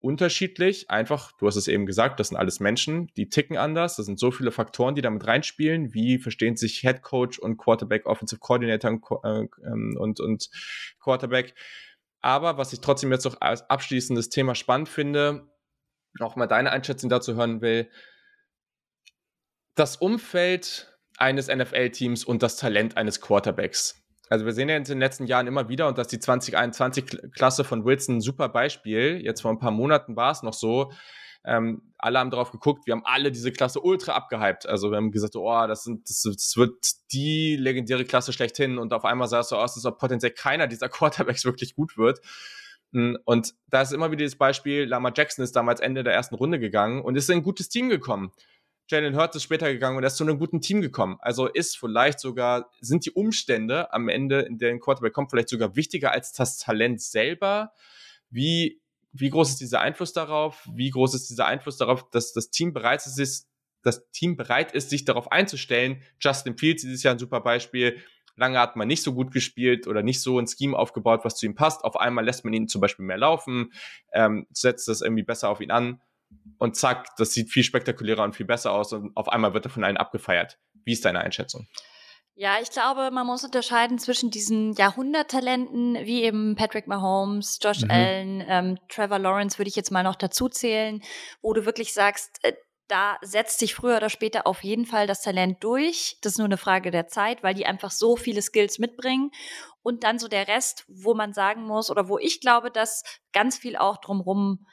[0.00, 0.88] unterschiedlich.
[0.88, 3.96] Einfach, du hast es eben gesagt, das sind alles Menschen, die ticken anders.
[3.96, 5.92] Das sind so viele Faktoren, die damit reinspielen.
[5.92, 10.48] Wie verstehen sich Head Coach und Quarterback, Offensive Coordinator und, äh, ähm, und, und
[11.00, 11.54] Quarterback.
[12.20, 15.50] Aber was ich trotzdem jetzt noch als abschließendes Thema spannend finde,
[16.18, 17.90] auch mal deine Einschätzung dazu hören will,
[19.74, 24.00] das Umfeld eines NFL-Teams und das Talent eines Quarterbacks.
[24.30, 27.64] Also wir sehen ja in den letzten Jahren immer wieder, und das ist die 2021-Klasse
[27.64, 29.20] von Wilson ein super Beispiel.
[29.22, 30.92] Jetzt vor ein paar Monaten war es noch so.
[31.46, 34.66] Ähm, alle haben drauf geguckt, wir haben alle diese Klasse ultra abgehypt.
[34.66, 36.72] Also wir haben gesagt, oh, das, sind, das, das wird
[37.12, 38.78] die legendäre Klasse schlechthin.
[38.78, 41.98] Und auf einmal sah es so aus, als ob potenziell keiner dieser Quarterbacks wirklich gut
[41.98, 42.20] wird.
[42.92, 46.34] Hm, und da ist immer wieder das Beispiel, Lama Jackson ist damals Ende der ersten
[46.34, 48.32] Runde gegangen und ist in ein gutes Team gekommen.
[48.88, 51.16] Jalen Hurts ist später gegangen und er ist zu einem guten Team gekommen.
[51.20, 55.74] Also ist vielleicht sogar, sind die Umstände am Ende, in denen Quarterback kommt, vielleicht sogar
[55.74, 57.72] wichtiger als das Talent selber.
[58.28, 58.82] Wie,
[59.12, 60.68] wie groß ist dieser Einfluss darauf?
[60.72, 63.48] Wie groß ist dieser Einfluss darauf, dass das Team bereit ist,
[63.82, 66.02] das Team bereit ist, sich darauf einzustellen.
[66.20, 67.98] Justin Fields dieses Jahr ein super Beispiel.
[68.36, 71.46] Lange hat man nicht so gut gespielt oder nicht so ein Scheme aufgebaut, was zu
[71.46, 71.84] ihm passt.
[71.84, 73.72] Auf einmal lässt man ihn zum Beispiel mehr laufen,
[74.12, 76.00] ähm, setzt das irgendwie besser auf ihn an
[76.58, 79.70] und zack, das sieht viel spektakulärer und viel besser aus und auf einmal wird er
[79.70, 80.58] von allen abgefeiert.
[80.84, 81.66] Wie ist deine Einschätzung?
[82.36, 87.90] Ja, ich glaube, man muss unterscheiden zwischen diesen Jahrhunderttalenten wie eben Patrick Mahomes, Josh mhm.
[87.90, 91.00] Allen, ähm, Trevor Lawrence würde ich jetzt mal noch dazu zählen,
[91.42, 92.54] wo du wirklich sagst, äh,
[92.88, 96.18] da setzt sich früher oder später auf jeden Fall das Talent durch.
[96.22, 99.30] Das ist nur eine Frage der Zeit, weil die einfach so viele Skills mitbringen.
[99.82, 103.56] Und dann so der Rest, wo man sagen muss oder wo ich glaube, dass ganz
[103.56, 104.66] viel auch drumrum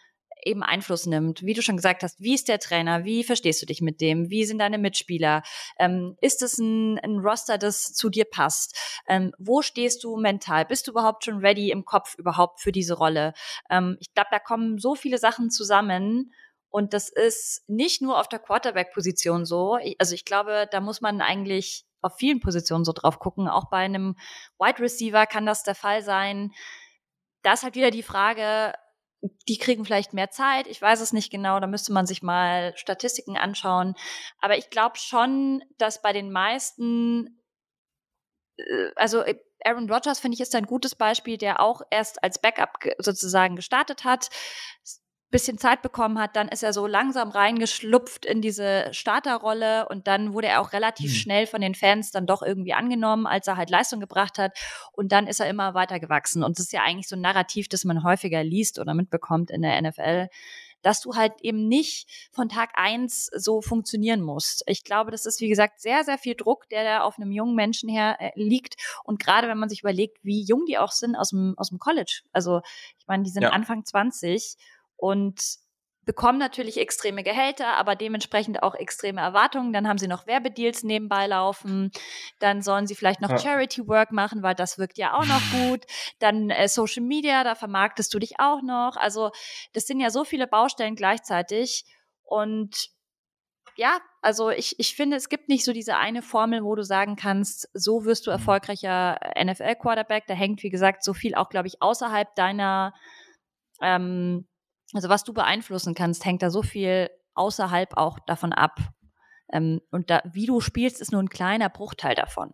[0.43, 1.43] eben Einfluss nimmt.
[1.43, 3.03] Wie du schon gesagt hast, wie ist der Trainer?
[3.03, 4.29] Wie verstehst du dich mit dem?
[4.29, 5.43] Wie sind deine Mitspieler?
[5.77, 8.77] Ähm, ist es ein, ein, Roster, das zu dir passt?
[9.07, 10.65] Ähm, wo stehst du mental?
[10.65, 13.33] Bist du überhaupt schon ready im Kopf überhaupt für diese Rolle?
[13.69, 16.33] Ähm, ich glaube, da kommen so viele Sachen zusammen.
[16.69, 19.77] Und das ist nicht nur auf der Quarterback-Position so.
[19.97, 23.47] Also ich glaube, da muss man eigentlich auf vielen Positionen so drauf gucken.
[23.47, 24.15] Auch bei einem
[24.57, 26.51] Wide Receiver kann das der Fall sein.
[27.43, 28.73] Da ist halt wieder die Frage,
[29.47, 30.67] die kriegen vielleicht mehr Zeit.
[30.67, 33.95] Ich weiß es nicht genau, da müsste man sich mal Statistiken anschauen.
[34.39, 37.41] Aber ich glaube schon, dass bei den meisten,
[38.57, 42.39] äh, also äh, Aaron Rodgers finde ich ist ein gutes Beispiel, der auch erst als
[42.39, 44.30] Backup sozusagen gestartet hat,
[45.32, 50.34] bisschen Zeit bekommen hat, dann ist er so langsam reingeschlupft in diese Starterrolle und dann
[50.34, 51.15] wurde er auch relativ mhm.
[51.15, 54.57] schnell von den Fans dann doch irgendwie angenommen, als er halt Leistung gebracht hat
[54.91, 57.69] und dann ist er immer weiter gewachsen und es ist ja eigentlich so ein Narrativ,
[57.69, 60.27] das man häufiger liest oder mitbekommt in der NFL,
[60.82, 64.63] dass du halt eben nicht von Tag eins so funktionieren musst.
[64.65, 67.55] Ich glaube, das ist, wie gesagt, sehr, sehr viel Druck, der da auf einem jungen
[67.55, 68.75] Menschen her äh, liegt.
[69.03, 71.79] Und gerade wenn man sich überlegt, wie jung die auch sind aus dem, aus dem
[71.79, 72.21] College.
[72.32, 72.61] Also,
[72.97, 73.49] ich meine, die sind ja.
[73.51, 74.57] Anfang 20
[75.02, 75.41] und
[76.06, 79.74] bekommen natürlich extreme Gehälter, aber dementsprechend auch extreme Erwartungen.
[79.74, 81.91] Dann haben sie noch Werbedeals nebenbei laufen.
[82.39, 83.38] Dann sollen sie vielleicht noch ja.
[83.38, 85.86] Charity Work machen, weil das wirkt ja auch noch gut.
[86.20, 88.95] Dann äh, Social Media, da vermarktest du dich auch noch.
[88.97, 89.32] Also
[89.74, 91.86] das sind ja so viele Baustellen gleichzeitig.
[92.24, 92.89] Und
[93.76, 97.16] ja, also ich, ich finde, es gibt nicht so diese eine Formel, wo du sagen
[97.16, 98.38] kannst, so wirst du mhm.
[98.38, 100.26] erfolgreicher NFL-Quarterback.
[100.28, 102.93] Da hängt, wie gesagt, so viel auch, glaube ich, außerhalb deiner
[103.82, 104.47] ähm,
[104.93, 108.79] also was du beeinflussen kannst, hängt da so viel außerhalb auch davon ab.
[109.51, 112.53] Ähm, und da, wie du spielst, ist nur ein kleiner Bruchteil davon.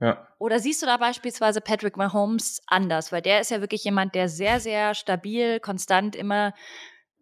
[0.00, 0.28] Ja.
[0.38, 3.12] Oder siehst du da beispielsweise Patrick Mahomes anders?
[3.12, 6.52] Weil der ist ja wirklich jemand, der sehr, sehr stabil, konstant immer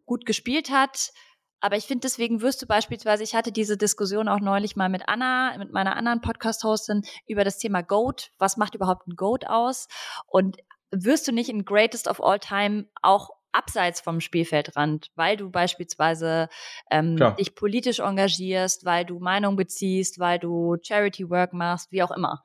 [0.07, 1.12] gut gespielt hat.
[1.61, 5.09] Aber ich finde, deswegen wirst du beispielsweise, ich hatte diese Diskussion auch neulich mal mit
[5.09, 8.32] Anna, mit meiner anderen Podcast-Hostin, über das Thema GOAT.
[8.38, 9.86] Was macht überhaupt ein GOAT aus?
[10.26, 10.57] Und
[10.90, 16.48] wirst du nicht in Greatest of All Time auch abseits vom Spielfeldrand, weil du beispielsweise
[16.90, 22.11] ähm, dich politisch engagierst, weil du Meinung beziehst, weil du Charity Work machst, wie auch
[22.11, 22.44] immer.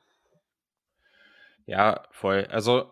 [1.65, 2.47] Ja, voll.
[2.49, 2.91] Also,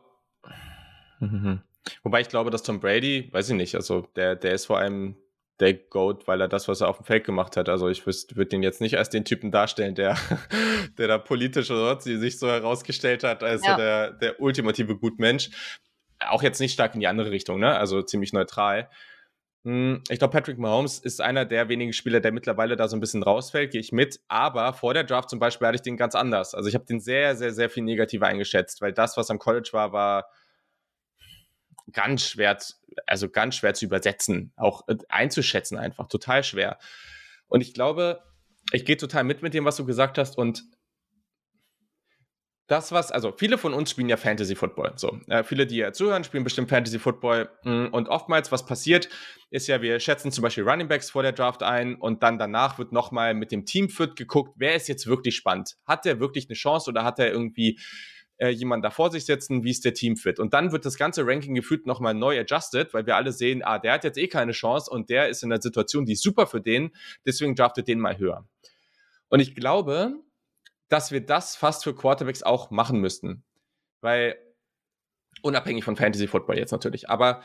[2.03, 5.15] wobei ich glaube, dass Tom Brady, weiß ich nicht, also der, der ist vor allem
[5.59, 7.69] der Goat, weil er das, was er auf dem Feld gemacht hat.
[7.69, 10.17] Also ich würde den jetzt nicht als den Typen darstellen, der,
[10.97, 13.77] der da politisch oder sich so herausgestellt hat als ja.
[13.77, 15.49] der, der ultimative Gutmensch
[16.29, 17.77] auch jetzt nicht stark in die andere Richtung, ne?
[17.77, 18.89] Also ziemlich neutral.
[19.65, 22.99] Hm, ich glaube, Patrick Mahomes ist einer der wenigen Spieler, der mittlerweile da so ein
[22.99, 24.19] bisschen rausfällt, gehe ich mit.
[24.27, 26.53] Aber vor der Draft zum Beispiel hatte ich den ganz anders.
[26.53, 29.69] Also ich habe den sehr, sehr, sehr viel negativer eingeschätzt, weil das, was am College
[29.71, 30.27] war, war
[31.91, 32.57] ganz schwer,
[33.07, 36.77] also ganz schwer zu übersetzen, auch äh, einzuschätzen einfach, total schwer.
[37.47, 38.21] Und ich glaube,
[38.71, 40.63] ich gehe total mit mit dem, was du gesagt hast und
[42.67, 44.93] das, was, also viele von uns spielen ja Fantasy Football.
[44.95, 47.49] So, äh, viele, die ja zuhören, spielen bestimmt Fantasy Football.
[47.63, 49.07] Mm, und oftmals, was passiert,
[49.51, 52.79] ist ja, wir schätzen zum Beispiel Running Backs vor der Draft ein und dann danach
[52.79, 55.75] wird nochmal mit dem Team Fit geguckt, wer ist jetzt wirklich spannend?
[55.85, 57.79] Hat der wirklich eine Chance oder hat er irgendwie
[58.37, 59.63] äh, jemanden da vor sich sitzen?
[59.63, 60.39] Wie ist der Team Fit?
[60.39, 63.77] Und dann wird das ganze Ranking gefühlt nochmal neu adjusted, weil wir alle sehen, ah,
[63.77, 66.47] der hat jetzt eh keine Chance und der ist in der Situation, die ist super
[66.47, 66.91] für den,
[67.27, 68.47] deswegen draftet den mal höher.
[69.29, 70.15] Und ich glaube,
[70.89, 73.43] dass wir das fast für Quarterbacks auch machen müssten.
[74.01, 74.35] Weil,
[75.41, 77.41] unabhängig von Fantasy Football jetzt natürlich, aber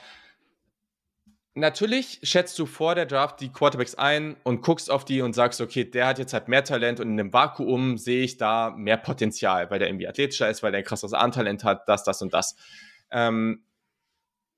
[1.54, 5.60] natürlich schätzt du vor der Draft die Quarterbacks ein und guckst auf die und sagst,
[5.60, 8.96] okay, der hat jetzt halt mehr Talent und in einem Vakuum sehe ich da mehr
[8.96, 12.34] Potenzial, weil der irgendwie athletischer ist, weil der ein krasses Armtalent hat, das, das und
[12.34, 12.56] das.
[13.10, 13.64] Ähm,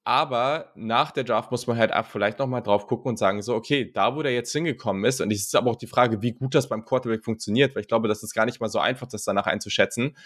[0.04, 3.54] aber nach der Draft muss man halt auch vielleicht nochmal drauf gucken und sagen, so,
[3.54, 6.32] okay, da wo der jetzt hingekommen ist, und es ist aber auch die Frage, wie
[6.32, 9.06] gut das beim Quarterback funktioniert, weil ich glaube, das ist gar nicht mal so einfach,
[9.06, 10.16] das danach einzuschätzen,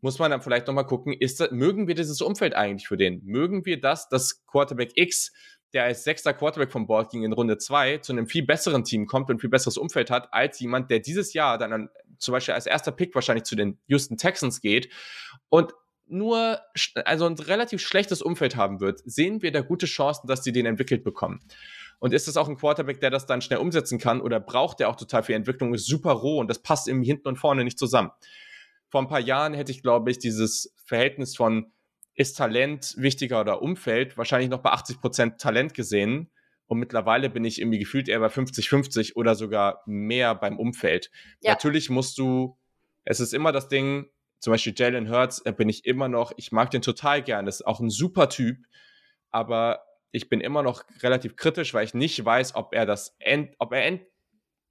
[0.00, 3.20] muss man dann vielleicht nochmal gucken, ist das, mögen wir dieses Umfeld eigentlich für den?
[3.24, 5.32] Mögen wir das, dass Quarterback X
[5.72, 9.06] der als sechster Quarterback vom Board ging in Runde zwei zu einem viel besseren Team
[9.06, 12.32] kommt und ein viel besseres Umfeld hat, als jemand, der dieses Jahr dann an, zum
[12.32, 14.92] Beispiel als erster Pick wahrscheinlich zu den Houston Texans geht
[15.48, 15.72] und
[16.10, 16.60] nur
[17.04, 20.66] also ein relativ schlechtes Umfeld haben wird, sehen wir da gute Chancen, dass sie den
[20.66, 21.40] entwickelt bekommen.
[21.98, 24.88] Und ist das auch ein Quarterback, der das dann schnell umsetzen kann oder braucht der
[24.88, 27.78] auch total viel Entwicklung, ist super roh und das passt im hinten und vorne nicht
[27.78, 28.10] zusammen.
[28.88, 31.70] Vor ein paar Jahren hätte ich, glaube ich, dieses Verhältnis von
[32.14, 36.30] ist Talent wichtiger oder Umfeld wahrscheinlich noch bei 80 Prozent Talent gesehen.
[36.66, 41.10] Und mittlerweile bin ich irgendwie gefühlt eher bei 50-50 oder sogar mehr beim Umfeld.
[41.40, 41.52] Ja.
[41.52, 42.56] Natürlich musst du,
[43.04, 44.06] es ist immer das Ding,
[44.40, 47.80] zum Beispiel Jalen Hurts, bin ich immer noch, ich mag den total gern, ist auch
[47.80, 48.56] ein super Typ,
[49.30, 53.54] aber ich bin immer noch relativ kritisch, weil ich nicht weiß, ob er das end,
[53.58, 54.02] ob er end,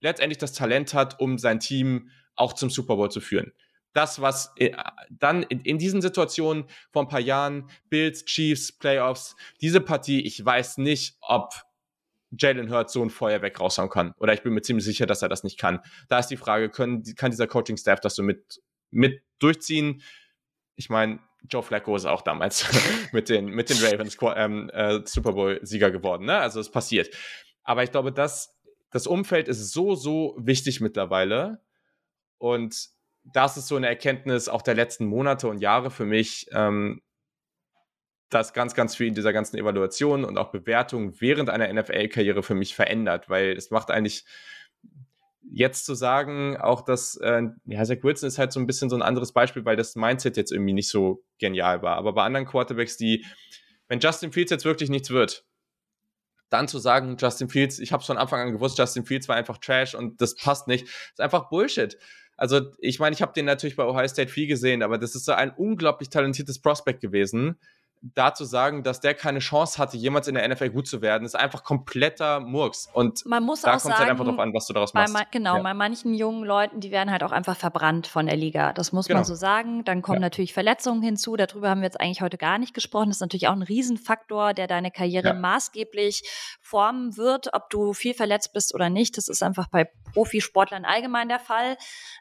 [0.02, 3.54] letztendlich das Talent hat, um sein Team auch zum Super Bowl zu führen.
[3.94, 4.72] Das, was äh,
[5.10, 10.44] dann in, in diesen Situationen vor ein paar Jahren, Bills, Chiefs, Playoffs, diese Partie, ich
[10.44, 11.54] weiß nicht, ob
[12.32, 14.14] Jalen Hurts so ein Feuerwerk raushauen kann.
[14.20, 15.80] Oder ich bin mir ziemlich sicher, dass er das nicht kann.
[16.08, 18.62] Da ist die Frage, können, kann dieser Coaching-Staff das so mit,
[18.92, 20.02] mit durchziehen?
[20.76, 21.20] Ich meine,
[21.50, 22.66] Joe Flacco ist auch damals
[23.12, 26.26] mit, den, mit den Ravens ähm, äh, Super Bowl-Sieger geworden.
[26.26, 26.38] Ne?
[26.38, 27.10] Also es passiert.
[27.64, 28.58] Aber ich glaube, das,
[28.92, 31.62] das Umfeld ist so, so wichtig mittlerweile.
[32.38, 32.90] Und
[33.24, 37.02] das ist so eine Erkenntnis auch der letzten Monate und Jahre für mich, ähm,
[38.30, 42.56] dass ganz, ganz viel in dieser ganzen Evaluation und auch Bewertung während einer NFL-Karriere für
[42.56, 44.26] mich verändert, weil es macht eigentlich
[45.42, 48.96] jetzt zu sagen, auch dass, äh, ja, Zach Wilson ist halt so ein bisschen so
[48.96, 51.98] ein anderes Beispiel, weil das Mindset jetzt irgendwie nicht so genial war.
[51.98, 53.26] Aber bei anderen Quarterbacks, die,
[53.88, 55.46] wenn Justin Fields jetzt wirklich nichts wird,
[56.50, 59.58] dann zu sagen, Justin Fields, ich habe von Anfang an gewusst, Justin Fields war einfach
[59.60, 61.98] Trash und das passt nicht, ist einfach Bullshit.
[62.38, 65.26] Also ich meine, ich habe den natürlich bei Ohio State viel gesehen, aber das ist
[65.26, 67.60] so ein unglaublich talentiertes Prospect gewesen
[68.02, 71.26] da zu sagen, dass der keine Chance hatte, jemals in der NFL gut zu werden,
[71.26, 72.88] ist einfach kompletter Murks.
[72.94, 75.14] Und man da kommt es halt einfach drauf an, was du daraus machst.
[75.14, 75.64] Bei, genau, ja.
[75.64, 78.72] bei manchen jungen Leuten, die werden halt auch einfach verbrannt von der Liga.
[78.72, 79.20] Das muss genau.
[79.20, 79.84] man so sagen.
[79.84, 80.22] Dann kommen ja.
[80.22, 81.36] natürlich Verletzungen hinzu.
[81.36, 83.10] Darüber haben wir jetzt eigentlich heute gar nicht gesprochen.
[83.10, 85.34] Das ist natürlich auch ein Riesenfaktor, der deine Karriere ja.
[85.34, 86.24] maßgeblich
[86.62, 89.18] formen wird, ob du viel verletzt bist oder nicht.
[89.18, 91.78] Das ist einfach bei Profisportlern allgemein der Fall.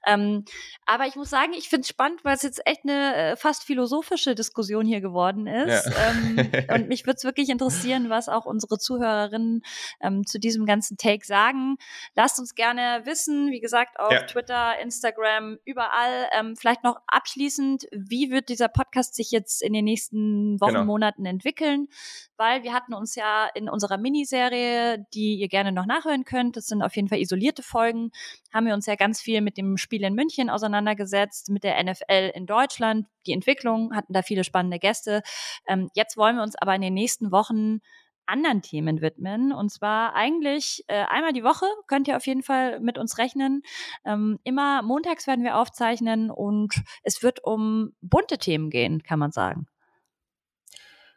[0.07, 0.45] Ähm,
[0.87, 3.63] aber ich muss sagen, ich finde es spannend, weil es jetzt echt eine äh, fast
[3.63, 5.87] philosophische Diskussion hier geworden ist ist.
[5.87, 6.11] Ja.
[6.11, 9.63] Ähm, und mich würde es wirklich interessieren, was auch unsere Zuhörerinnen
[10.01, 11.77] ähm, zu diesem ganzen Take sagen.
[12.15, 14.23] Lasst uns gerne wissen, wie gesagt, auf ja.
[14.23, 16.29] Twitter, Instagram, überall.
[16.39, 20.85] Ähm, vielleicht noch abschließend, wie wird dieser Podcast sich jetzt in den nächsten Wochen, genau.
[20.85, 21.89] Monaten entwickeln?
[22.37, 26.67] Weil wir hatten uns ja in unserer Miniserie, die ihr gerne noch nachhören könnt, das
[26.67, 28.11] sind auf jeden Fall isolierte Folgen,
[28.53, 32.33] haben wir uns ja ganz viel mit dem Spiel in München auseinandergesetzt, mit der NFL
[32.35, 35.23] in Deutschland, die Entwicklung, hatten da viele spannende Gäste.
[35.67, 37.81] Ähm, jetzt wollen wir uns aber in den nächsten Wochen
[38.29, 39.53] anderen Themen widmen.
[39.53, 43.63] Und zwar eigentlich äh, einmal die Woche könnt ihr auf jeden Fall mit uns rechnen.
[44.05, 49.33] Ähm, immer montags werden wir aufzeichnen und es wird um bunte Themen gehen, kann man
[49.33, 49.67] sagen.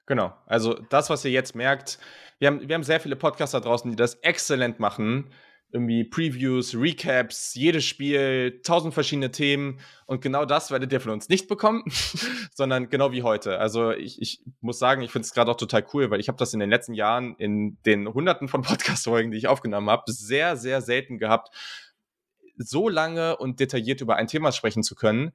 [0.06, 0.34] Genau.
[0.46, 2.00] Also das, was ihr jetzt merkt,
[2.40, 5.32] wir haben, wir haben sehr viele Podcaster draußen, die das exzellent machen
[5.74, 9.80] irgendwie Previews, Recaps, jedes Spiel, tausend verschiedene Themen.
[10.06, 11.84] Und genau das werdet ihr von uns nicht bekommen,
[12.54, 13.60] sondern genau wie heute.
[13.60, 16.38] Also ich, ich muss sagen, ich finde es gerade auch total cool, weil ich habe
[16.38, 20.58] das in den letzten Jahren in den hunderten von Podcast-Folgen, die ich aufgenommen habe, sehr,
[20.58, 21.56] sehr selten gehabt,
[22.58, 25.32] so lange und detailliert über ein Thema sprechen zu können.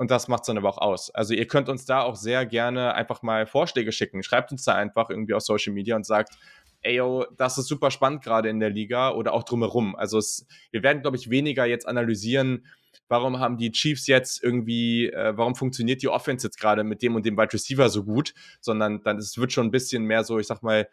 [0.00, 1.10] Und das macht es dann aber auch aus.
[1.10, 4.22] Also ihr könnt uns da auch sehr gerne einfach mal Vorschläge schicken.
[4.22, 6.38] Schreibt uns da einfach irgendwie auf Social Media und sagt,
[6.82, 9.96] ey, yo, das ist super spannend gerade in der Liga oder auch drumherum.
[9.96, 12.66] Also es, wir werden, glaube ich, weniger jetzt analysieren,
[13.08, 17.16] warum haben die Chiefs jetzt irgendwie, äh, warum funktioniert die Offense jetzt gerade mit dem
[17.16, 20.38] und dem Wide Receiver so gut, sondern dann es wird schon ein bisschen mehr so,
[20.38, 20.88] ich sag mal,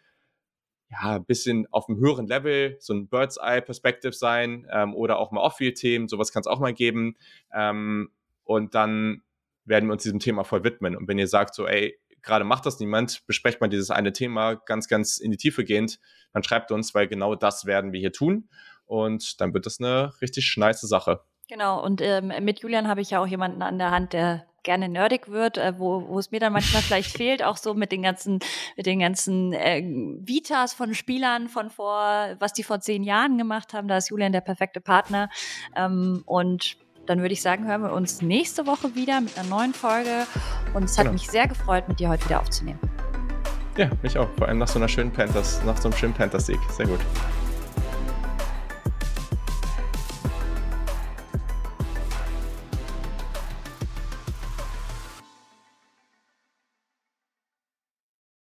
[0.90, 5.18] ja, ein bisschen auf einem höheren Level, so ein Bird's Eye Perspective sein ähm, oder
[5.18, 7.16] auch mal Off-Field-Themen, sowas kann es auch mal geben.
[7.52, 8.10] Ähm,
[8.44, 9.22] und dann
[9.64, 10.96] werden wir uns diesem Thema voll widmen.
[10.96, 14.54] Und wenn ihr sagt so, ey, gerade macht das niemand, besprecht man dieses eine Thema
[14.54, 15.98] ganz, ganz in die Tiefe gehend,
[16.32, 18.48] dann schreibt uns, weil genau das werden wir hier tun.
[18.86, 21.20] Und dann wird das eine richtig nice Sache.
[21.48, 24.88] Genau, und ähm, mit Julian habe ich ja auch jemanden an der Hand, der gerne
[24.88, 28.02] nerdig wird, äh, wo, wo es mir dann manchmal vielleicht fehlt, auch so mit den
[28.02, 28.40] ganzen,
[28.76, 33.72] mit den ganzen äh, Vitas von Spielern von vor, was die vor zehn Jahren gemacht
[33.72, 33.88] haben.
[33.88, 35.30] Da ist Julian der perfekte Partner.
[35.74, 36.76] Ähm, und
[37.08, 40.26] dann würde ich sagen, hören wir uns nächste Woche wieder mit einer neuen Folge.
[40.74, 41.14] Und es hat genau.
[41.14, 42.78] mich sehr gefreut, mit dir heute wieder aufzunehmen.
[43.76, 44.28] Ja, mich auch.
[44.36, 46.58] Vor allem nach so einer schönen Panthers, nach so einem schönen Panthers-Sieg.
[46.76, 47.00] Sehr gut.